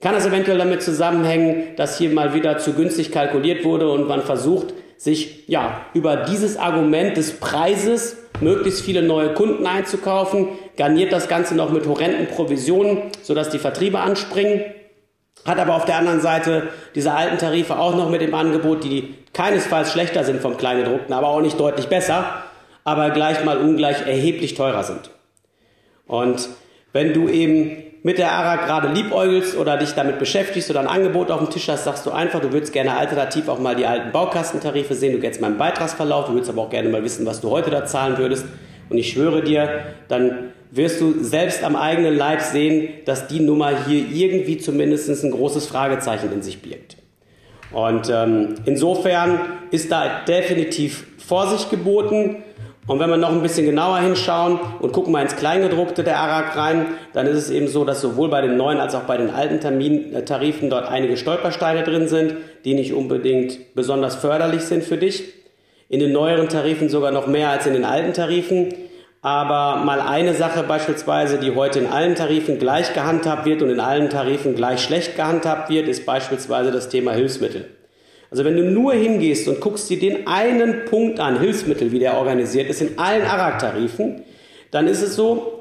Kann 0.00 0.16
es 0.16 0.26
eventuell 0.26 0.58
damit 0.58 0.82
zusammenhängen, 0.82 1.76
dass 1.76 1.98
hier 1.98 2.10
mal 2.10 2.34
wieder 2.34 2.58
zu 2.58 2.72
günstig 2.72 3.12
kalkuliert 3.12 3.64
wurde 3.64 3.88
und 3.92 4.08
man 4.08 4.22
versucht, 4.22 4.74
sich 4.96 5.44
ja 5.46 5.82
über 5.94 6.16
dieses 6.16 6.56
Argument 6.56 7.16
des 7.16 7.38
Preises 7.38 8.16
möglichst 8.40 8.82
viele 8.82 9.02
neue 9.02 9.34
Kunden 9.34 9.66
einzukaufen, 9.66 10.48
garniert 10.76 11.12
das 11.12 11.28
Ganze 11.28 11.54
noch 11.54 11.70
mit 11.70 11.86
horrenden 11.86 12.28
Provisionen, 12.28 13.02
sodass 13.22 13.50
die 13.50 13.58
Vertriebe 13.58 13.98
anspringen, 14.00 14.62
hat 15.44 15.58
aber 15.58 15.76
auf 15.76 15.84
der 15.84 15.96
anderen 15.96 16.20
Seite 16.20 16.68
diese 16.94 17.12
alten 17.12 17.38
Tarife 17.38 17.78
auch 17.78 17.96
noch 17.96 18.10
mit 18.10 18.20
dem 18.20 18.34
Angebot, 18.34 18.84
die 18.84 19.14
keinesfalls 19.32 19.92
schlechter 19.92 20.24
sind 20.24 20.40
vom 20.40 20.56
Kleingedruckten, 20.56 21.14
aber 21.14 21.28
auch 21.28 21.40
nicht 21.40 21.58
deutlich 21.60 21.86
besser, 21.86 22.42
aber 22.84 23.10
gleich 23.10 23.44
mal 23.44 23.58
ungleich 23.58 24.06
erheblich 24.06 24.54
teurer 24.54 24.82
sind. 24.82 25.10
Und 26.06 26.48
wenn 26.92 27.12
du 27.12 27.28
eben 27.28 27.82
mit 28.06 28.18
der 28.18 28.30
ARA 28.30 28.64
gerade 28.64 28.86
liebäugelst 28.92 29.56
oder 29.56 29.76
dich 29.78 29.94
damit 29.94 30.20
beschäftigst 30.20 30.70
oder 30.70 30.78
ein 30.78 30.86
Angebot 30.86 31.32
auf 31.32 31.40
dem 31.40 31.50
Tisch 31.50 31.66
hast, 31.66 31.82
sagst 31.82 32.06
du 32.06 32.12
einfach, 32.12 32.40
du 32.40 32.52
würdest 32.52 32.72
gerne 32.72 32.96
alternativ 32.96 33.48
auch 33.48 33.58
mal 33.58 33.74
die 33.74 33.84
alten 33.84 34.12
Baukastentarife 34.12 34.94
sehen, 34.94 35.14
du 35.14 35.18
kennst 35.18 35.40
meinen 35.40 35.58
Beitragsverlauf, 35.58 36.26
du 36.26 36.34
würdest 36.34 36.48
aber 36.48 36.62
auch 36.62 36.70
gerne 36.70 36.88
mal 36.88 37.02
wissen, 37.02 37.26
was 37.26 37.40
du 37.40 37.50
heute 37.50 37.68
da 37.70 37.84
zahlen 37.84 38.16
würdest. 38.16 38.46
Und 38.90 38.96
ich 38.96 39.10
schwöre 39.10 39.42
dir, 39.42 39.86
dann 40.06 40.52
wirst 40.70 41.00
du 41.00 41.24
selbst 41.24 41.64
am 41.64 41.74
eigenen 41.74 42.16
Leib 42.16 42.42
sehen, 42.42 42.90
dass 43.06 43.26
die 43.26 43.40
Nummer 43.40 43.72
hier 43.88 44.06
irgendwie 44.08 44.58
zumindest 44.58 45.24
ein 45.24 45.32
großes 45.32 45.66
Fragezeichen 45.66 46.32
in 46.32 46.42
sich 46.42 46.62
birgt. 46.62 46.98
Und 47.72 48.08
ähm, 48.08 48.54
insofern 48.66 49.40
ist 49.72 49.90
da 49.90 50.20
definitiv 50.28 51.08
Vorsicht 51.18 51.70
geboten. 51.70 52.36
Und 52.86 53.00
wenn 53.00 53.10
wir 53.10 53.16
noch 53.16 53.32
ein 53.32 53.42
bisschen 53.42 53.66
genauer 53.66 53.98
hinschauen 53.98 54.60
und 54.78 54.92
gucken 54.92 55.12
mal 55.12 55.22
ins 55.22 55.34
Kleingedruckte 55.34 56.04
der 56.04 56.18
ARAG 56.20 56.56
rein, 56.56 56.86
dann 57.12 57.26
ist 57.26 57.36
es 57.36 57.50
eben 57.50 57.66
so, 57.66 57.84
dass 57.84 58.00
sowohl 58.00 58.28
bei 58.28 58.40
den 58.42 58.56
neuen 58.56 58.78
als 58.78 58.94
auch 58.94 59.02
bei 59.02 59.16
den 59.16 59.30
alten 59.30 59.58
Termin, 59.58 60.14
äh, 60.14 60.24
Tarifen 60.24 60.70
dort 60.70 60.88
einige 60.88 61.16
Stolpersteine 61.16 61.82
drin 61.82 62.06
sind, 62.06 62.34
die 62.64 62.74
nicht 62.74 62.92
unbedingt 62.92 63.74
besonders 63.74 64.14
förderlich 64.14 64.62
sind 64.62 64.84
für 64.84 64.96
dich. 64.96 65.34
In 65.88 65.98
den 65.98 66.12
neueren 66.12 66.48
Tarifen 66.48 66.88
sogar 66.88 67.10
noch 67.10 67.26
mehr 67.26 67.50
als 67.50 67.66
in 67.66 67.72
den 67.72 67.84
alten 67.84 68.12
Tarifen. 68.12 68.72
Aber 69.20 69.84
mal 69.84 70.00
eine 70.00 70.34
Sache 70.34 70.62
beispielsweise, 70.62 71.38
die 71.38 71.56
heute 71.56 71.80
in 71.80 71.86
allen 71.88 72.14
Tarifen 72.14 72.60
gleich 72.60 72.94
gehandhabt 72.94 73.46
wird 73.46 73.62
und 73.62 73.70
in 73.70 73.80
allen 73.80 74.10
Tarifen 74.10 74.54
gleich 74.54 74.80
schlecht 74.80 75.16
gehandhabt 75.16 75.70
wird, 75.70 75.88
ist 75.88 76.06
beispielsweise 76.06 76.70
das 76.70 76.88
Thema 76.88 77.12
Hilfsmittel. 77.12 77.75
Also 78.30 78.44
wenn 78.44 78.56
du 78.56 78.64
nur 78.64 78.92
hingehst 78.94 79.48
und 79.48 79.60
guckst 79.60 79.88
dir 79.88 79.98
den 79.98 80.26
einen 80.26 80.84
Punkt 80.86 81.20
an, 81.20 81.40
Hilfsmittel, 81.40 81.92
wie 81.92 81.98
der 81.98 82.16
organisiert 82.16 82.68
ist, 82.68 82.82
in 82.82 82.98
allen 82.98 83.22
ARAG-Tarifen, 83.22 84.22
dann 84.70 84.88
ist 84.88 85.02
es 85.02 85.16
so, 85.16 85.56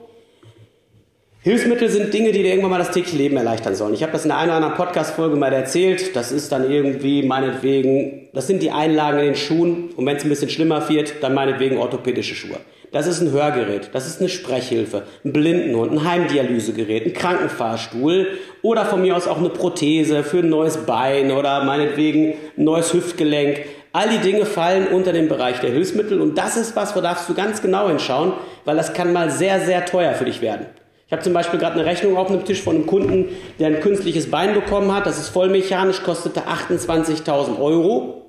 Hilfsmittel 1.46 1.90
sind 1.90 2.12
Dinge, 2.12 2.32
die 2.32 2.42
dir 2.42 2.50
irgendwann 2.50 2.72
mal 2.72 2.80
das 2.80 2.90
tägliche 2.90 3.18
Leben 3.18 3.38
erleichtern 3.38 3.76
sollen. 3.76 3.94
Ich 3.94 4.02
habe 4.02 4.12
das 4.12 4.24
in 4.24 4.30
der 4.30 4.40
einen 4.40 4.50
oder 4.50 4.58
anderen 4.58 4.74
Podcast-Folge 4.74 5.36
mal 5.36 5.54
erzählt. 5.54 6.16
Das 6.16 6.32
ist 6.32 6.52
dann 6.52 6.72
irgendwie 6.72 7.22
meinetwegen, 7.22 8.30
das 8.34 8.48
sind 8.48 8.64
die 8.64 8.72
Einlagen 8.72 9.20
in 9.20 9.26
den 9.26 9.36
Schuhen. 9.36 9.90
Und 9.96 10.08
wenn 10.08 10.18
es 10.18 10.24
ein 10.24 10.30
bisschen 10.30 10.50
schlimmer 10.50 10.90
wird, 10.90 11.22
dann 11.22 11.36
meinetwegen 11.36 11.78
orthopädische 11.78 12.34
Schuhe. 12.34 12.58
Das 12.96 13.08
ist 13.08 13.20
ein 13.20 13.34
Hörgerät, 13.34 13.90
das 13.92 14.08
ist 14.08 14.22
eine 14.22 14.30
Sprechhilfe, 14.30 15.04
ein 15.26 15.34
Blindenhund, 15.34 15.92
ein 15.92 16.06
Heimdialysegerät, 16.06 17.06
ein 17.06 17.12
Krankenfahrstuhl 17.12 18.26
oder 18.62 18.86
von 18.86 19.02
mir 19.02 19.18
aus 19.18 19.28
auch 19.28 19.38
eine 19.38 19.50
Prothese 19.50 20.24
für 20.24 20.38
ein 20.38 20.48
neues 20.48 20.78
Bein 20.78 21.30
oder 21.30 21.66
meinetwegen 21.66 22.36
ein 22.58 22.64
neues 22.64 22.94
Hüftgelenk. 22.94 23.66
All 23.92 24.08
die 24.08 24.20
Dinge 24.20 24.46
fallen 24.46 24.88
unter 24.88 25.12
den 25.12 25.28
Bereich 25.28 25.60
der 25.60 25.72
Hilfsmittel 25.72 26.22
und 26.22 26.38
das 26.38 26.56
ist 26.56 26.78
was, 26.78 26.96
wo 26.96 27.02
darfst 27.02 27.28
du 27.28 27.34
ganz 27.34 27.62
genau 27.62 27.90
hinschauen, 27.90 28.32
weil 28.64 28.78
das 28.78 28.94
kann 28.94 29.12
mal 29.12 29.30
sehr, 29.30 29.60
sehr 29.60 29.84
teuer 29.84 30.14
für 30.14 30.24
dich 30.24 30.42
werden. 30.42 30.68
Ich 31.08 31.12
habe 31.12 31.22
zum 31.22 31.34
Beispiel 31.34 31.60
gerade 31.60 31.74
eine 31.74 31.86
Rechnung 31.86 32.16
auf 32.16 32.28
dem 32.28 32.46
Tisch 32.46 32.62
von 32.62 32.76
einem 32.76 32.86
Kunden, 32.86 33.28
der 33.60 33.68
ein 33.68 33.82
künstliches 33.82 34.32
Bein 34.32 34.54
bekommen 34.54 34.96
hat. 34.96 35.06
Das 35.06 35.20
ist 35.20 35.28
vollmechanisch, 35.28 36.02
kostete 36.02 36.44
28.000 36.44 37.60
Euro. 37.60 38.25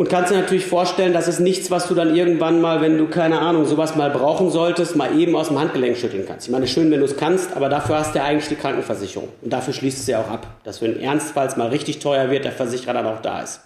Und 0.00 0.08
kannst 0.08 0.32
dir 0.32 0.38
natürlich 0.38 0.64
vorstellen, 0.64 1.12
das 1.12 1.28
ist 1.28 1.40
nichts, 1.40 1.70
was 1.70 1.86
du 1.86 1.94
dann 1.94 2.16
irgendwann 2.16 2.62
mal, 2.62 2.80
wenn 2.80 2.96
du 2.96 3.08
keine 3.08 3.40
Ahnung, 3.40 3.66
sowas 3.66 3.96
mal 3.96 4.08
brauchen 4.08 4.50
solltest, 4.50 4.96
mal 4.96 5.14
eben 5.20 5.36
aus 5.36 5.48
dem 5.48 5.60
Handgelenk 5.60 5.98
schütteln 5.98 6.24
kannst. 6.26 6.46
Ich 6.46 6.50
meine, 6.50 6.66
schön, 6.66 6.90
wenn 6.90 7.00
du 7.00 7.04
es 7.04 7.18
kannst, 7.18 7.54
aber 7.54 7.68
dafür 7.68 7.98
hast 7.98 8.14
du 8.14 8.18
ja 8.18 8.24
eigentlich 8.24 8.48
die 8.48 8.54
Krankenversicherung. 8.54 9.28
Und 9.42 9.52
dafür 9.52 9.74
schließt 9.74 9.98
es 9.98 10.06
ja 10.06 10.22
auch 10.22 10.30
ab, 10.30 10.46
dass 10.64 10.80
wenn 10.80 10.98
ernstfalls 10.98 11.58
mal 11.58 11.68
richtig 11.68 11.98
teuer 11.98 12.30
wird, 12.30 12.46
der 12.46 12.52
Versicherer 12.52 12.94
dann 12.94 13.04
auch 13.04 13.20
da 13.20 13.42
ist. 13.42 13.60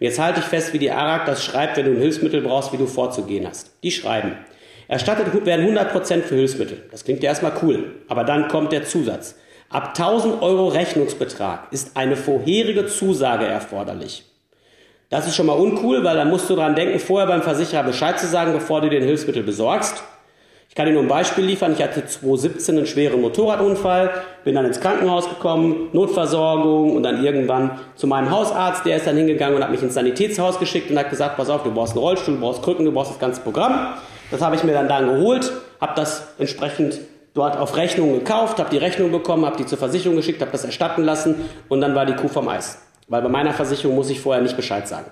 Und 0.00 0.04
jetzt 0.04 0.18
halte 0.18 0.40
ich 0.40 0.46
fest, 0.46 0.72
wie 0.72 0.80
die 0.80 0.90
ARAG 0.90 1.26
das 1.26 1.44
schreibt, 1.44 1.76
wenn 1.76 1.84
du 1.84 1.92
ein 1.92 2.00
Hilfsmittel 2.00 2.40
brauchst, 2.40 2.72
wie 2.72 2.76
du 2.76 2.86
vorzugehen 2.88 3.46
hast. 3.46 3.70
Die 3.84 3.92
schreiben, 3.92 4.32
erstattet 4.88 5.46
werden 5.46 5.64
100% 5.64 6.22
für 6.22 6.34
Hilfsmittel. 6.34 6.82
Das 6.90 7.04
klingt 7.04 7.22
ja 7.22 7.28
erstmal 7.28 7.52
cool. 7.62 7.92
Aber 8.08 8.24
dann 8.24 8.48
kommt 8.48 8.72
der 8.72 8.84
Zusatz. 8.84 9.36
Ab 9.70 9.94
1000 9.96 10.42
Euro 10.42 10.66
Rechnungsbetrag 10.66 11.72
ist 11.72 11.96
eine 11.96 12.16
vorherige 12.16 12.86
Zusage 12.86 13.46
erforderlich. 13.46 14.24
Das 15.10 15.26
ist 15.26 15.36
schon 15.36 15.46
mal 15.46 15.54
uncool, 15.54 16.04
weil 16.04 16.16
da 16.16 16.26
musst 16.26 16.50
du 16.50 16.54
dran 16.54 16.74
denken, 16.74 16.98
vorher 16.98 17.26
beim 17.26 17.40
Versicherer 17.40 17.82
Bescheid 17.82 18.20
zu 18.20 18.26
sagen, 18.26 18.52
bevor 18.52 18.82
du 18.82 18.90
den 18.90 19.02
Hilfsmittel 19.02 19.42
besorgst. 19.42 20.02
Ich 20.68 20.74
kann 20.74 20.84
dir 20.84 20.92
nur 20.92 21.00
ein 21.00 21.08
Beispiel 21.08 21.44
liefern. 21.44 21.72
Ich 21.72 21.82
hatte 21.82 22.04
2017 22.04 22.76
einen 22.76 22.86
schweren 22.86 23.22
Motorradunfall, 23.22 24.10
bin 24.44 24.54
dann 24.54 24.66
ins 24.66 24.80
Krankenhaus 24.80 25.26
gekommen, 25.26 25.88
Notversorgung 25.94 26.94
und 26.94 27.04
dann 27.04 27.24
irgendwann 27.24 27.80
zu 27.94 28.06
meinem 28.06 28.30
Hausarzt. 28.30 28.84
Der 28.84 28.98
ist 28.98 29.06
dann 29.06 29.16
hingegangen 29.16 29.56
und 29.56 29.62
hat 29.62 29.70
mich 29.70 29.82
ins 29.82 29.94
Sanitätshaus 29.94 30.58
geschickt 30.58 30.90
und 30.90 30.98
hat 30.98 31.08
gesagt, 31.08 31.38
pass 31.38 31.48
auf, 31.48 31.62
du 31.62 31.72
brauchst 31.72 31.94
einen 31.94 32.02
Rollstuhl, 32.02 32.34
du 32.34 32.40
brauchst 32.40 32.62
Krücken, 32.62 32.84
du 32.84 32.92
brauchst 32.92 33.12
das 33.12 33.18
ganze 33.18 33.40
Programm. 33.40 33.94
Das 34.30 34.42
habe 34.42 34.56
ich 34.56 34.62
mir 34.62 34.74
dann 34.74 34.88
dann 34.88 35.08
geholt, 35.08 35.50
habe 35.80 35.94
das 35.96 36.34
entsprechend 36.38 37.00
dort 37.32 37.56
auf 37.56 37.76
Rechnung 37.78 38.12
gekauft, 38.12 38.58
habe 38.58 38.68
die 38.68 38.76
Rechnung 38.76 39.10
bekommen, 39.10 39.46
habe 39.46 39.56
die 39.56 39.64
zur 39.64 39.78
Versicherung 39.78 40.16
geschickt, 40.16 40.42
habe 40.42 40.52
das 40.52 40.66
erstatten 40.66 41.02
lassen 41.02 41.48
und 41.70 41.80
dann 41.80 41.94
war 41.94 42.04
die 42.04 42.14
Kuh 42.14 42.28
vom 42.28 42.46
Eis. 42.48 42.82
Weil 43.08 43.22
bei 43.22 43.28
meiner 43.28 43.52
Versicherung 43.52 43.96
muss 43.96 44.10
ich 44.10 44.20
vorher 44.20 44.42
nicht 44.42 44.56
Bescheid 44.56 44.86
sagen. 44.86 45.06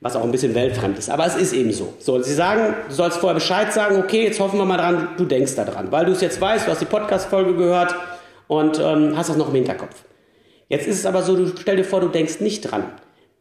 Was 0.00 0.14
auch 0.14 0.22
ein 0.22 0.30
bisschen 0.30 0.54
weltfremd 0.54 0.98
ist. 0.98 1.10
Aber 1.10 1.26
es 1.26 1.36
ist 1.36 1.54
eben 1.54 1.72
so. 1.72 1.94
So, 1.98 2.20
sie 2.22 2.34
sagen, 2.34 2.74
du 2.88 2.94
sollst 2.94 3.18
vorher 3.18 3.34
Bescheid 3.34 3.72
sagen, 3.72 3.96
okay, 3.96 4.24
jetzt 4.24 4.38
hoffen 4.38 4.58
wir 4.58 4.66
mal 4.66 4.76
dran, 4.76 5.08
du 5.16 5.24
denkst 5.24 5.54
da 5.56 5.64
dran. 5.64 5.90
Weil 5.90 6.04
du 6.04 6.12
es 6.12 6.20
jetzt 6.20 6.40
weißt, 6.40 6.66
du 6.66 6.70
hast 6.70 6.80
die 6.80 6.86
Podcast-Folge 6.86 7.54
gehört 7.54 7.94
und 8.46 8.78
ähm, 8.78 9.16
hast 9.16 9.30
das 9.30 9.36
noch 9.36 9.48
im 9.48 9.54
Hinterkopf. 9.54 10.04
Jetzt 10.68 10.86
ist 10.86 10.98
es 10.98 11.06
aber 11.06 11.22
so, 11.22 11.36
du 11.36 11.56
stell 11.58 11.76
dir 11.76 11.84
vor, 11.84 12.00
du 12.00 12.08
denkst 12.08 12.40
nicht 12.40 12.70
dran. 12.70 12.84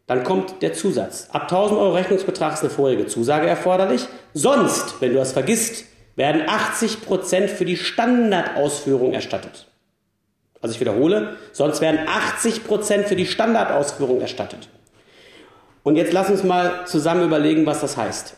Dann 0.08 0.24
kommt 0.24 0.62
der 0.62 0.74
Zusatz. 0.74 1.29
Ab 1.32 1.44
1000 1.44 1.79
Euro 1.79 1.94
Rechnungsbetrag 1.94 2.53
ist 2.53 2.62
eine 2.62 2.70
vorherige 2.70 3.08
Zusage 3.08 3.48
erforderlich. 3.48 4.05
Sonst, 4.34 5.01
wenn 5.01 5.12
du 5.12 5.17
das 5.17 5.34
vergisst, 5.34 5.86
werden 6.15 6.44
80% 6.44 7.48
für 7.48 7.65
die 7.65 7.75
Standardausführung 7.75 9.13
erstattet. 9.13 9.67
Also 10.65 10.74
ich 10.74 10.81
wiederhole, 10.81 11.38
sonst 11.51 11.79
werden 11.79 12.00
80% 12.07 13.03
für 13.03 13.15
die 13.15 13.27
Standardausführung 13.27 14.19
erstattet. 14.19 14.67
Und 15.84 15.95
jetzt 15.95 16.12
lass 16.12 16.31
uns 16.31 16.43
mal 16.43 16.88
zusammen 16.88 17.24
überlegen, 17.24 17.67
was 17.67 17.81
das 17.81 17.98
heißt. 17.98 18.36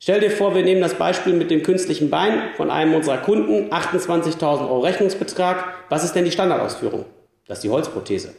Stell 0.00 0.18
dir 0.18 0.32
vor, 0.32 0.56
wir 0.56 0.64
nehmen 0.64 0.80
das 0.80 0.94
Beispiel 0.94 1.32
mit 1.32 1.48
dem 1.48 1.62
künstlichen 1.62 2.10
Bein 2.10 2.42
von 2.56 2.72
einem 2.72 2.92
unserer 2.92 3.18
Kunden, 3.18 3.72
28.000 3.72 4.62
Euro 4.62 4.80
Rechnungsbetrag. 4.80 5.64
Was 5.88 6.02
ist 6.02 6.16
denn 6.16 6.24
die 6.24 6.32
Standardausführung? 6.32 7.04
Das 7.46 7.58
ist 7.58 7.62
die 7.62 7.70
Holzprothese, 7.70 8.34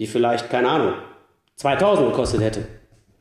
die 0.00 0.08
vielleicht, 0.08 0.50
keine 0.50 0.70
Ahnung, 0.70 0.94
2.000 1.60 2.06
gekostet 2.06 2.40
hätte 2.40 2.66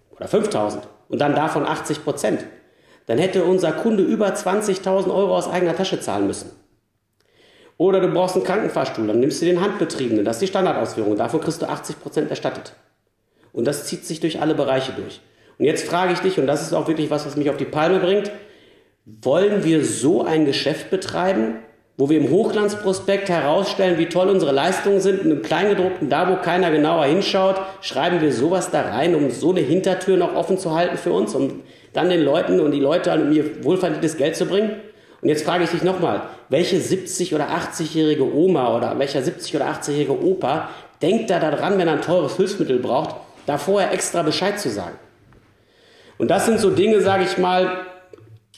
oder 0.09 0.25
5.000 0.25 0.79
und 1.07 1.21
dann 1.21 1.35
davon 1.35 1.67
80 1.67 2.03
Prozent. 2.03 2.43
Dann 3.05 3.19
hätte 3.19 3.43
unser 3.43 3.73
Kunde 3.73 4.01
über 4.01 4.29
20.000 4.29 5.13
Euro 5.13 5.37
aus 5.37 5.47
eigener 5.47 5.75
Tasche 5.75 5.99
zahlen 5.99 6.25
müssen. 6.25 6.62
Oder 7.83 7.99
du 7.99 8.07
brauchst 8.07 8.35
einen 8.35 8.45
Krankenfahrstuhl, 8.45 9.05
dann 9.07 9.19
nimmst 9.19 9.41
du 9.41 9.45
den 9.45 9.59
Handbetriebenen, 9.59 10.23
das 10.23 10.37
ist 10.37 10.43
die 10.43 10.47
Standardausführung, 10.47 11.17
davon 11.17 11.41
kriegst 11.41 11.61
du 11.61 11.65
80 11.67 11.99
Prozent 12.01 12.29
erstattet. 12.29 12.71
Und 13.51 13.67
das 13.67 13.87
zieht 13.87 14.05
sich 14.05 14.21
durch 14.21 14.39
alle 14.39 14.55
Bereiche 14.55 14.93
durch. 14.93 15.19
Und 15.59 15.65
jetzt 15.65 15.85
frage 15.85 16.13
ich 16.13 16.19
dich, 16.19 16.39
und 16.39 16.47
das 16.47 16.61
ist 16.61 16.71
auch 16.71 16.87
wirklich 16.87 17.09
was, 17.09 17.25
was 17.25 17.35
mich 17.35 17.49
auf 17.49 17.57
die 17.57 17.65
Palme 17.65 17.99
bringt, 17.99 18.31
wollen 19.03 19.65
wir 19.65 19.83
so 19.83 20.23
ein 20.23 20.45
Geschäft 20.45 20.91
betreiben, 20.91 21.55
wo 21.97 22.09
wir 22.09 22.19
im 22.19 22.29
Hochglanzprospekt 22.29 23.27
herausstellen, 23.27 23.97
wie 23.97 24.05
toll 24.05 24.29
unsere 24.29 24.53
Leistungen 24.53 25.01
sind, 25.01 25.25
und 25.25 25.31
im 25.31 25.41
Kleingedruckten, 25.41 26.07
da 26.07 26.29
wo 26.29 26.37
keiner 26.37 26.71
genauer 26.71 27.03
hinschaut, 27.03 27.57
schreiben 27.81 28.21
wir 28.21 28.31
sowas 28.31 28.71
da 28.71 28.83
rein, 28.83 29.13
um 29.13 29.29
so 29.29 29.51
eine 29.51 29.59
Hintertür 29.59 30.15
noch 30.15 30.35
offen 30.35 30.57
zu 30.57 30.73
halten 30.73 30.95
für 30.95 31.11
uns, 31.11 31.35
um 31.35 31.63
dann 31.91 32.09
den 32.09 32.23
Leuten 32.23 32.61
und 32.61 32.71
die 32.71 32.79
Leute 32.79 33.11
an 33.11 33.27
mir 33.27 33.61
wohlverdientes 33.65 34.15
Geld 34.15 34.37
zu 34.37 34.45
bringen? 34.45 34.71
Und 35.23 35.29
jetzt 35.29 35.45
frage 35.45 35.63
ich 35.63 35.69
dich 35.69 35.83
nochmal, 35.83 36.23
welche 36.49 36.75
70- 36.75 37.33
oder 37.33 37.47
80-jährige 37.47 38.35
Oma 38.35 38.75
oder 38.75 38.99
welcher 38.99 39.21
70- 39.21 39.55
oder 39.55 39.67
80-jährige 39.67 40.21
Opa 40.21 40.69
denkt 41.01 41.29
da 41.29 41.39
daran, 41.39 41.77
wenn 41.77 41.87
er 41.87 41.93
ein 41.93 42.01
teures 42.01 42.35
Hilfsmittel 42.35 42.79
braucht, 42.79 43.15
da 43.45 43.57
vorher 43.57 43.93
extra 43.93 44.21
Bescheid 44.21 44.59
zu 44.59 44.69
sagen? 44.69 44.97
Und 46.17 46.29
das 46.29 46.45
sind 46.45 46.59
so 46.59 46.71
Dinge, 46.71 46.99
sage 46.99 47.23
ich 47.23 47.37
mal, 47.37 47.85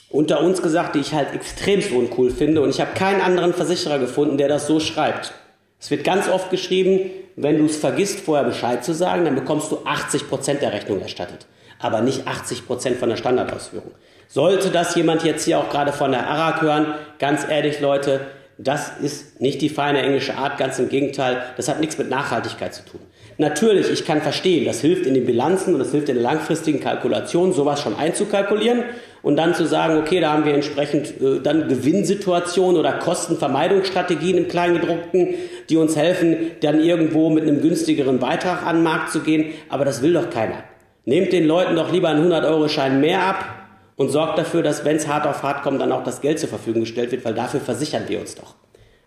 unter 0.09 0.41
uns 0.41 0.63
gesagt, 0.63 0.95
die 0.95 0.99
ich 0.99 1.13
halt 1.13 1.35
extremst 1.35 1.91
uncool 1.91 2.31
finde. 2.31 2.61
Und 2.61 2.71
ich 2.71 2.81
habe 2.81 2.95
keinen 2.95 3.21
anderen 3.21 3.53
Versicherer 3.53 3.99
gefunden, 3.99 4.39
der 4.39 4.47
das 4.47 4.65
so 4.65 4.79
schreibt. 4.79 5.33
Es 5.79 5.91
wird 5.91 6.03
ganz 6.03 6.27
oft 6.27 6.49
geschrieben, 6.49 7.11
wenn 7.35 7.59
du 7.59 7.65
es 7.65 7.77
vergisst, 7.77 8.21
vorher 8.21 8.45
Bescheid 8.45 8.83
zu 8.83 8.95
sagen, 8.95 9.25
dann 9.25 9.35
bekommst 9.35 9.71
du 9.71 9.77
80% 9.85 10.55
der 10.55 10.73
Rechnung 10.73 10.99
erstattet. 10.99 11.45
Aber 11.77 12.01
nicht 12.01 12.27
80% 12.27 12.95
von 12.95 13.09
der 13.09 13.17
Standardausführung. 13.17 13.91
Sollte 14.27 14.69
das 14.69 14.95
jemand 14.95 15.23
jetzt 15.23 15.45
hier 15.45 15.59
auch 15.59 15.69
gerade 15.69 15.93
von 15.93 16.11
der 16.11 16.27
ARAG 16.27 16.61
hören, 16.61 16.87
ganz 17.19 17.45
ehrlich 17.49 17.79
Leute, 17.79 18.21
das 18.57 18.93
ist 19.01 19.41
nicht 19.41 19.61
die 19.61 19.69
feine 19.69 20.01
englische 20.01 20.35
Art, 20.37 20.57
ganz 20.57 20.79
im 20.79 20.89
Gegenteil, 20.89 21.41
das 21.57 21.67
hat 21.67 21.79
nichts 21.79 21.97
mit 21.97 22.09
Nachhaltigkeit 22.09 22.73
zu 22.73 22.85
tun. 22.85 23.01
Natürlich, 23.37 23.89
ich 23.91 24.05
kann 24.05 24.21
verstehen, 24.21 24.63
das 24.63 24.79
hilft 24.79 25.05
in 25.05 25.13
den 25.13 25.25
Bilanzen 25.25 25.73
und 25.73 25.79
das 25.79 25.91
hilft 25.91 26.07
in 26.07 26.15
der 26.15 26.23
langfristigen 26.23 26.79
Kalkulation, 26.79 27.51
sowas 27.51 27.81
schon 27.81 27.93
einzukalkulieren 27.95 28.83
und 29.23 29.35
dann 29.35 29.53
zu 29.53 29.65
sagen, 29.65 29.97
okay, 29.97 30.21
da 30.21 30.31
haben 30.31 30.45
wir 30.45 30.53
entsprechend 30.53 31.19
äh, 31.19 31.41
dann 31.43 31.67
Gewinnsituationen 31.67 32.79
oder 32.79 32.93
Kostenvermeidungsstrategien 32.93 34.37
im 34.37 34.47
Kleingedruckten, 34.47 35.33
die 35.69 35.75
uns 35.75 35.97
helfen, 35.97 36.51
dann 36.61 36.81
irgendwo 36.81 37.29
mit 37.29 37.43
einem 37.43 37.61
günstigeren 37.61 38.19
Beitrag 38.19 38.65
an 38.65 38.77
den 38.77 38.83
Markt 38.83 39.11
zu 39.11 39.19
gehen, 39.19 39.51
aber 39.67 39.83
das 39.83 40.01
will 40.01 40.13
doch 40.13 40.29
keiner. 40.29 40.63
Nehmt 41.03 41.33
den 41.33 41.45
Leuten 41.45 41.75
doch 41.75 41.91
lieber 41.91 42.07
einen 42.09 42.31
100-Euro-Schein 42.31 43.01
mehr 43.01 43.21
ab, 43.21 43.64
und 43.95 44.09
sorgt 44.09 44.37
dafür, 44.37 44.61
dass, 44.61 44.83
wenn 44.85 44.97
es 44.97 45.07
hart 45.07 45.25
auf 45.25 45.43
hart 45.43 45.63
kommt, 45.63 45.81
dann 45.81 45.91
auch 45.91 46.03
das 46.03 46.21
Geld 46.21 46.39
zur 46.39 46.49
Verfügung 46.49 46.81
gestellt 46.81 47.11
wird, 47.11 47.23
weil 47.25 47.33
dafür 47.33 47.61
versichern 47.61 48.03
wir 48.07 48.19
uns 48.19 48.35
doch. 48.35 48.55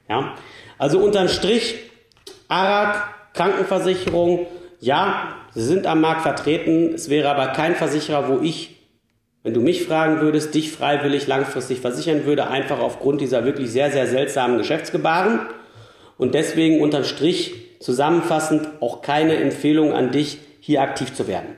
Ja? 0.09 0.35
Also 0.79 0.99
unterm 0.99 1.29
Strich, 1.29 1.77
ARAG, 2.49 3.35
Krankenversicherung, 3.35 4.47
ja, 4.81 5.37
sie 5.55 5.63
sind 5.65 5.87
am 5.87 6.01
Markt 6.01 6.23
vertreten. 6.23 6.95
Es 6.95 7.11
wäre 7.11 7.29
aber 7.29 7.49
kein 7.49 7.75
Versicherer, 7.75 8.29
wo 8.29 8.41
ich, 8.41 8.77
wenn 9.43 9.55
du 9.55 9.61
mich 9.61 9.85
fragen 9.85 10.21
würdest, 10.21 10.55
dich 10.55 10.73
freiwillig 10.73 11.27
langfristig 11.27 11.81
versichern 11.81 12.25
würde, 12.25 12.49
einfach 12.49 12.79
aufgrund 12.79 13.21
dieser 13.21 13.45
wirklich 13.45 13.71
sehr, 13.71 13.91
sehr 13.91 14.07
seltsamen 14.07 14.59
Geschäftsgebaren. 14.59 15.41
Und 16.17 16.35
deswegen 16.35 16.81
unterm 16.81 17.05
Strich 17.05 17.79
zusammenfassend 17.81 18.69
auch 18.81 19.03
keine 19.03 19.37
Empfehlung 19.37 19.93
an 19.93 20.11
dich, 20.11 20.39
hier 20.61 20.83
aktiv 20.83 21.15
zu 21.15 21.29
werden. 21.29 21.57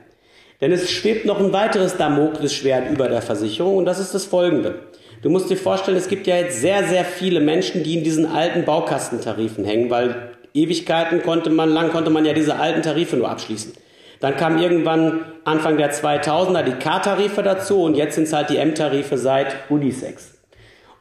Denn 0.61 0.71
es 0.71 0.91
schwebt 0.91 1.25
noch 1.25 1.39
ein 1.39 1.51
weiteres 1.51 1.97
Damoklesschwert 1.97 2.91
über 2.91 3.09
der 3.09 3.23
Versicherung 3.23 3.77
und 3.77 3.85
das 3.85 3.99
ist 3.99 4.13
das 4.13 4.25
folgende. 4.25 4.75
Du 5.23 5.29
musst 5.29 5.49
dir 5.49 5.57
vorstellen, 5.57 5.97
es 5.97 6.07
gibt 6.07 6.27
ja 6.27 6.37
jetzt 6.37 6.61
sehr, 6.61 6.83
sehr 6.83 7.03
viele 7.03 7.39
Menschen, 7.39 7.83
die 7.83 7.97
in 7.97 8.03
diesen 8.03 8.27
alten 8.27 8.63
Baukastentarifen 8.63 9.65
hängen, 9.65 9.89
weil 9.89 10.31
Ewigkeiten 10.53 11.23
konnte 11.23 11.49
man, 11.49 11.69
lang 11.69 11.91
konnte 11.91 12.11
man 12.11 12.25
ja 12.25 12.33
diese 12.33 12.55
alten 12.55 12.81
Tarife 12.81 13.17
nur 13.17 13.29
abschließen. 13.29 13.73
Dann 14.19 14.37
kam 14.37 14.59
irgendwann 14.59 15.25
Anfang 15.45 15.77
der 15.77 15.91
2000er 15.91 16.63
die 16.63 16.73
K-Tarife 16.73 17.41
dazu 17.41 17.83
und 17.83 17.95
jetzt 17.95 18.15
sind 18.15 18.25
es 18.25 18.33
halt 18.33 18.51
die 18.51 18.57
M-Tarife 18.57 19.17
seit 19.17 19.69
Unisex. 19.69 20.35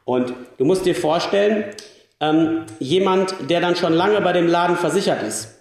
Und 0.04 0.32
du 0.56 0.64
musst 0.64 0.86
dir 0.86 0.94
vorstellen, 0.94 1.64
ähm, 2.20 2.64
jemand, 2.78 3.34
der 3.48 3.60
dann 3.60 3.76
schon 3.76 3.92
lange 3.92 4.20
bei 4.22 4.32
dem 4.32 4.48
Laden 4.48 4.76
versichert 4.76 5.22
ist, 5.22 5.59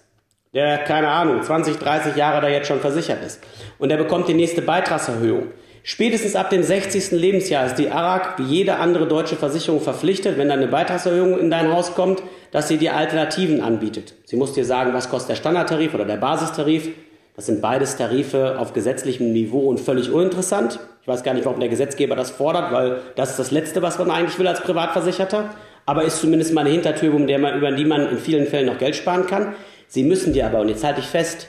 der, 0.52 0.78
keine 0.78 1.08
Ahnung, 1.08 1.42
20, 1.42 1.76
30 1.76 2.16
Jahre 2.16 2.40
da 2.40 2.48
jetzt 2.48 2.66
schon 2.66 2.80
versichert 2.80 3.22
ist. 3.24 3.40
Und 3.78 3.88
der 3.88 3.96
bekommt 3.96 4.28
die 4.28 4.34
nächste 4.34 4.62
Beitragserhöhung. 4.62 5.48
Spätestens 5.82 6.36
ab 6.36 6.50
dem 6.50 6.62
60. 6.62 7.12
Lebensjahr 7.12 7.66
ist 7.66 7.76
die 7.76 7.90
ARAG 7.90 8.38
wie 8.38 8.42
jede 8.42 8.76
andere 8.76 9.06
deutsche 9.06 9.36
Versicherung 9.36 9.80
verpflichtet, 9.80 10.36
wenn 10.36 10.48
dann 10.48 10.58
eine 10.58 10.70
Beitragserhöhung 10.70 11.38
in 11.38 11.50
dein 11.50 11.72
Haus 11.72 11.94
kommt, 11.94 12.22
dass 12.50 12.68
sie 12.68 12.76
dir 12.76 12.96
Alternativen 12.96 13.62
anbietet. 13.62 14.14
Sie 14.24 14.36
muss 14.36 14.52
dir 14.52 14.64
sagen, 14.64 14.92
was 14.92 15.08
kostet 15.08 15.30
der 15.30 15.36
Standardtarif 15.36 15.94
oder 15.94 16.04
der 16.04 16.16
Basistarif. 16.16 16.88
Das 17.34 17.46
sind 17.46 17.62
beides 17.62 17.96
Tarife 17.96 18.58
auf 18.58 18.74
gesetzlichem 18.74 19.32
Niveau 19.32 19.68
und 19.68 19.80
völlig 19.80 20.12
uninteressant. 20.12 20.80
Ich 21.00 21.08
weiß 21.08 21.22
gar 21.22 21.32
nicht, 21.32 21.46
warum 21.46 21.60
der 21.60 21.70
Gesetzgeber 21.70 22.14
das 22.14 22.30
fordert, 22.30 22.72
weil 22.72 22.98
das 23.16 23.30
ist 23.30 23.38
das 23.38 23.50
Letzte, 23.50 23.80
was 23.80 23.98
man 23.98 24.10
eigentlich 24.10 24.38
will 24.38 24.48
als 24.48 24.60
Privatversicherter. 24.60 25.48
Aber 25.86 26.02
ist 26.02 26.20
zumindest 26.20 26.52
mal 26.52 26.62
eine 26.62 26.70
Hintertür, 26.70 27.14
über 27.14 27.72
die 27.72 27.84
man 27.86 28.10
in 28.10 28.18
vielen 28.18 28.46
Fällen 28.46 28.66
noch 28.66 28.76
Geld 28.76 28.96
sparen 28.96 29.26
kann. 29.26 29.54
Sie 29.90 30.04
müssen 30.04 30.32
dir 30.32 30.46
aber, 30.46 30.60
und 30.60 30.68
jetzt 30.68 30.84
halte 30.84 31.00
ich 31.00 31.06
fest, 31.06 31.48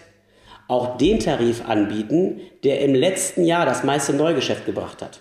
auch 0.67 0.97
den 0.97 1.19
Tarif 1.19 1.69
anbieten, 1.69 2.41
der 2.63 2.81
im 2.81 2.95
letzten 2.95 3.43
Jahr 3.43 3.67
das 3.67 3.83
meiste 3.83 4.13
Neugeschäft 4.13 4.65
gebracht 4.65 5.03
hat. 5.03 5.19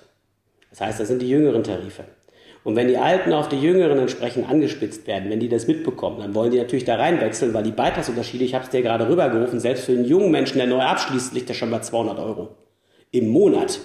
Das 0.70 0.80
heißt, 0.80 1.00
das 1.00 1.08
sind 1.08 1.20
die 1.20 1.28
jüngeren 1.28 1.62
Tarife. 1.62 2.04
Und 2.64 2.76
wenn 2.76 2.88
die 2.88 2.96
Alten 2.96 3.34
auf 3.34 3.50
die 3.50 3.60
Jüngeren 3.60 3.98
entsprechend 3.98 4.48
angespitzt 4.48 5.06
werden, 5.06 5.28
wenn 5.28 5.38
die 5.38 5.50
das 5.50 5.66
mitbekommen, 5.66 6.20
dann 6.20 6.34
wollen 6.34 6.50
die 6.50 6.56
natürlich 6.56 6.86
da 6.86 6.96
reinwechseln, 6.96 7.52
weil 7.52 7.62
die 7.62 7.72
Beitragsunterschiede, 7.72 8.44
ich 8.44 8.54
habe 8.54 8.64
es 8.64 8.70
dir 8.70 8.80
gerade 8.80 9.06
rübergerufen, 9.06 9.60
selbst 9.60 9.84
für 9.84 9.92
einen 9.92 10.06
jungen 10.06 10.30
Menschen, 10.30 10.56
der 10.56 10.66
neu 10.66 10.80
abschließt, 10.80 11.34
liegt 11.34 11.50
er 11.50 11.54
schon 11.54 11.70
bei 11.70 11.80
200 11.80 12.18
Euro 12.18 12.56
im 13.10 13.28
Monat. 13.28 13.80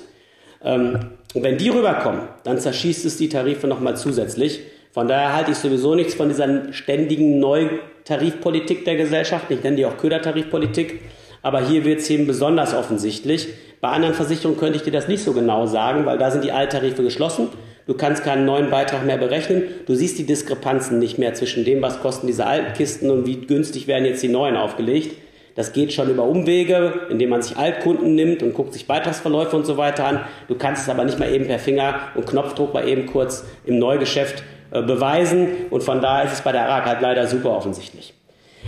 Ähm, 0.63 1.11
und 1.33 1.43
wenn 1.43 1.57
die 1.57 1.69
rüberkommen, 1.69 2.21
dann 2.45 2.57
zerschießt 2.57 3.03
es 3.03 3.17
die 3.17 3.27
Tarife 3.27 3.67
nochmal 3.67 3.97
zusätzlich. 3.97 4.61
Von 4.95 5.09
daher 5.09 5.33
halte 5.33 5.51
ich 5.51 5.57
sowieso 5.57 5.93
nichts 5.93 6.13
von 6.13 6.29
dieser 6.29 6.71
ständigen 6.71 7.37
Neutarifpolitik 7.37 8.85
der 8.85 8.95
Gesellschaft. 8.95 9.47
Ich 9.49 9.61
nenne 9.61 9.75
die 9.75 9.85
auch 9.85 9.97
Ködertarifpolitik. 9.97 11.01
Aber 11.41 11.67
hier 11.67 11.83
wird 11.83 11.99
es 11.99 12.09
eben 12.09 12.25
besonders 12.25 12.73
offensichtlich. 12.73 13.49
Bei 13.81 13.89
anderen 13.89 14.15
Versicherungen 14.15 14.57
könnte 14.57 14.77
ich 14.77 14.83
dir 14.83 14.93
das 14.93 15.09
nicht 15.09 15.21
so 15.21 15.33
genau 15.33 15.65
sagen, 15.65 16.05
weil 16.05 16.17
da 16.17 16.31
sind 16.31 16.45
die 16.45 16.53
Alttarife 16.53 17.03
geschlossen. 17.03 17.49
Du 17.87 17.95
kannst 17.95 18.23
keinen 18.23 18.45
neuen 18.45 18.69
Beitrag 18.69 19.05
mehr 19.05 19.17
berechnen. 19.17 19.63
Du 19.85 19.95
siehst 19.95 20.17
die 20.17 20.25
Diskrepanzen 20.25 20.97
nicht 20.97 21.17
mehr 21.17 21.33
zwischen 21.33 21.65
dem, 21.65 21.81
was 21.81 21.99
kosten 21.99 22.27
diese 22.27 22.45
alten 22.45 22.71
Kisten 22.71 23.09
und 23.09 23.25
wie 23.25 23.41
günstig 23.41 23.87
werden 23.87 24.05
jetzt 24.05 24.23
die 24.23 24.29
neuen 24.29 24.55
aufgelegt. 24.55 25.17
Das 25.55 25.73
geht 25.73 25.91
schon 25.91 26.09
über 26.09 26.23
Umwege, 26.23 27.01
indem 27.09 27.31
man 27.31 27.41
sich 27.41 27.57
Altkunden 27.57 28.15
nimmt 28.15 28.41
und 28.43 28.53
guckt 28.53 28.71
sich 28.71 28.87
Beitragsverläufe 28.87 29.57
und 29.57 29.65
so 29.65 29.75
weiter 29.75 30.05
an. 30.05 30.21
Du 30.47 30.55
kannst 30.55 30.83
es 30.83 30.89
aber 30.89 31.03
nicht 31.03 31.19
mal 31.19 31.33
eben 31.33 31.47
per 31.47 31.59
Finger 31.59 31.95
und 32.15 32.25
Knopfdruck 32.25 32.73
mal 32.73 32.87
eben 32.87 33.07
kurz 33.07 33.43
im 33.65 33.77
Neugeschäft 33.77 34.41
äh, 34.75 34.81
beweisen. 34.81 35.67
Und 35.69 35.83
von 35.83 36.01
daher 36.01 36.25
ist 36.25 36.33
es 36.33 36.41
bei 36.41 36.51
der 36.51 36.67
ARAG 36.67 36.85
halt 36.85 37.01
leider 37.01 37.27
super 37.27 37.51
offensichtlich. 37.51 38.13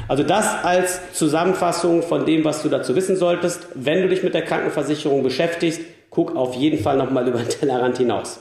Also 0.07 0.23
das 0.23 0.63
als 0.63 1.13
Zusammenfassung 1.13 2.03
von 2.03 2.25
dem, 2.25 2.45
was 2.45 2.63
du 2.63 2.69
dazu 2.69 2.95
wissen 2.95 3.17
solltest. 3.17 3.67
Wenn 3.73 4.01
du 4.01 4.09
dich 4.09 4.23
mit 4.23 4.33
der 4.33 4.43
Krankenversicherung 4.43 5.23
beschäftigst, 5.23 5.81
guck 6.09 6.35
auf 6.35 6.55
jeden 6.55 6.79
Fall 6.79 6.97
nochmal 6.97 7.27
über 7.27 7.39
den 7.39 7.49
Tellerrand 7.49 7.97
hinaus. 7.97 8.39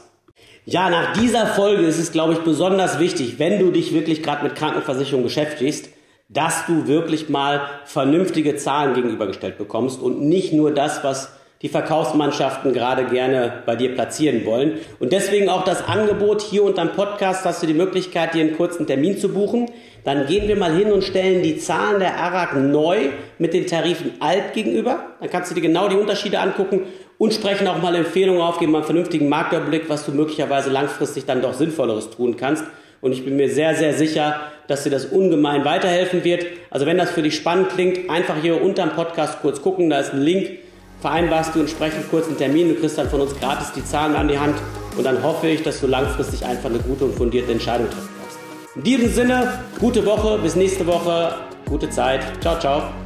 Ja, 0.65 0.91
nach 0.91 1.13
dieser 1.13 1.47
Folge 1.47 1.85
ist 1.85 1.99
es, 1.99 2.13
glaube 2.13 2.35
ich, 2.35 2.41
besonders 2.41 2.99
wichtig, 2.99 3.39
wenn 3.39 3.59
du 3.59 3.71
dich 3.71 3.95
wirklich 3.95 4.23
gerade 4.23 4.43
mit 4.43 4.57
Krankenversicherung 4.57 5.23
beschäftigst, 5.23 5.89
dass 6.29 6.67
du 6.67 6.89
wirklich 6.89 7.29
mal 7.29 7.63
vernünftige 7.85 8.57
Zahlen 8.57 8.95
gegenübergestellt 8.95 9.59
bekommst 9.59 10.01
und 10.01 10.23
nicht 10.23 10.53
nur 10.53 10.73
das, 10.73 11.05
was 11.05 11.31
die 11.67 11.73
Verkaufsmannschaften 11.73 12.73
gerade 12.73 13.07
gerne 13.07 13.65
bei 13.67 13.75
dir 13.75 13.93
platzieren 13.93 14.47
wollen. 14.47 14.75
Und 15.01 15.13
deswegen 15.13 15.49
auch 15.49 15.65
das 15.65 15.89
Angebot 15.89 16.41
hier 16.41 16.63
unterm 16.63 16.93
Podcast 16.93 17.45
hast 17.45 17.61
du 17.61 17.67
die 17.67 17.75
Möglichkeit, 17.75 18.35
dir 18.35 18.43
einen 18.43 18.57
kurzen 18.57 18.87
Termin 18.87 19.19
zu 19.19 19.31
buchen. 19.31 19.69
Dann 20.05 20.27
gehen 20.29 20.47
wir 20.47 20.55
mal 20.55 20.73
hin 20.73 20.93
und 20.93 21.03
stellen 21.03 21.43
die 21.43 21.59
Zahlen 21.59 21.99
der 21.99 22.21
ARAG 22.21 22.55
neu 22.55 23.09
mit 23.41 23.53
den 23.53 23.67
Tarifen 23.67 24.13
alt 24.21 24.53
gegenüber. 24.53 25.07
Dann 25.19 25.29
kannst 25.29 25.51
du 25.51 25.57
dir 25.57 25.61
genau 25.61 25.89
die 25.89 25.97
Unterschiede 25.97 26.39
angucken 26.39 26.83
und 27.19 27.35
sprechen 27.35 27.67
auch 27.67 27.83
mal 27.83 27.97
Empfehlungen 27.97 28.41
aufgeben, 28.41 28.71
mal 28.71 28.79
einen 28.79 28.87
vernünftigen 28.87 29.29
Marktüberblick, 29.29 29.89
was 29.89 30.07
du 30.07 30.13
möglicherweise 30.13 30.71
langfristig 30.71 31.25
dann 31.25 31.43
doch 31.43 31.55
Sinnvolleres 31.55 32.11
tun 32.11 32.37
kannst. 32.37 32.65
Und 33.01 33.11
ich 33.11 33.25
bin 33.25 33.35
mir 33.35 33.51
sehr, 33.51 33.75
sehr 33.75 33.93
sicher, 33.93 34.41
dass 34.69 34.85
dir 34.85 34.91
das 34.91 35.07
ungemein 35.07 35.65
weiterhelfen 35.65 36.23
wird. 36.23 36.47
Also 36.71 36.87
wenn 36.87 36.97
das 36.97 37.11
für 37.11 37.23
dich 37.23 37.35
spannend 37.35 37.71
klingt, 37.71 38.09
einfach 38.09 38.37
hier 38.41 38.63
unterm 38.63 38.91
Podcast 38.91 39.41
kurz 39.43 39.61
gucken, 39.61 39.91
da 39.91 39.99
ist 39.99 40.13
ein 40.13 40.23
Link 40.23 40.59
vereinbarst 41.07 41.55
du 41.55 41.61
entsprechend 41.61 42.11
kurz 42.11 42.27
einen 42.27 42.37
Termin, 42.37 42.69
du 42.69 42.75
kriegst 42.75 42.99
dann 42.99 43.09
von 43.09 43.21
uns 43.21 43.39
gratis 43.39 43.71
die 43.77 43.85
Zahlen 43.85 44.17
an 44.17 44.27
die 44.27 44.37
Hand 44.37 44.57
und 44.97 45.05
dann 45.05 45.23
hoffe 45.23 45.47
ich, 45.47 45.63
dass 45.63 45.81
du 45.81 45.87
langfristig 45.87 46.45
einfach 46.45 46.69
eine 46.69 46.81
gute 46.81 47.05
und 47.05 47.15
fundierte 47.15 47.53
Entscheidung 47.53 47.89
treffen 47.89 48.09
kannst. 48.21 48.39
In 48.75 48.83
diesem 48.83 49.13
Sinne, 49.13 49.61
gute 49.79 50.05
Woche, 50.05 50.37
bis 50.39 50.57
nächste 50.57 50.85
Woche, 50.85 51.37
gute 51.69 51.89
Zeit, 51.91 52.23
ciao, 52.41 52.59
ciao. 52.59 53.06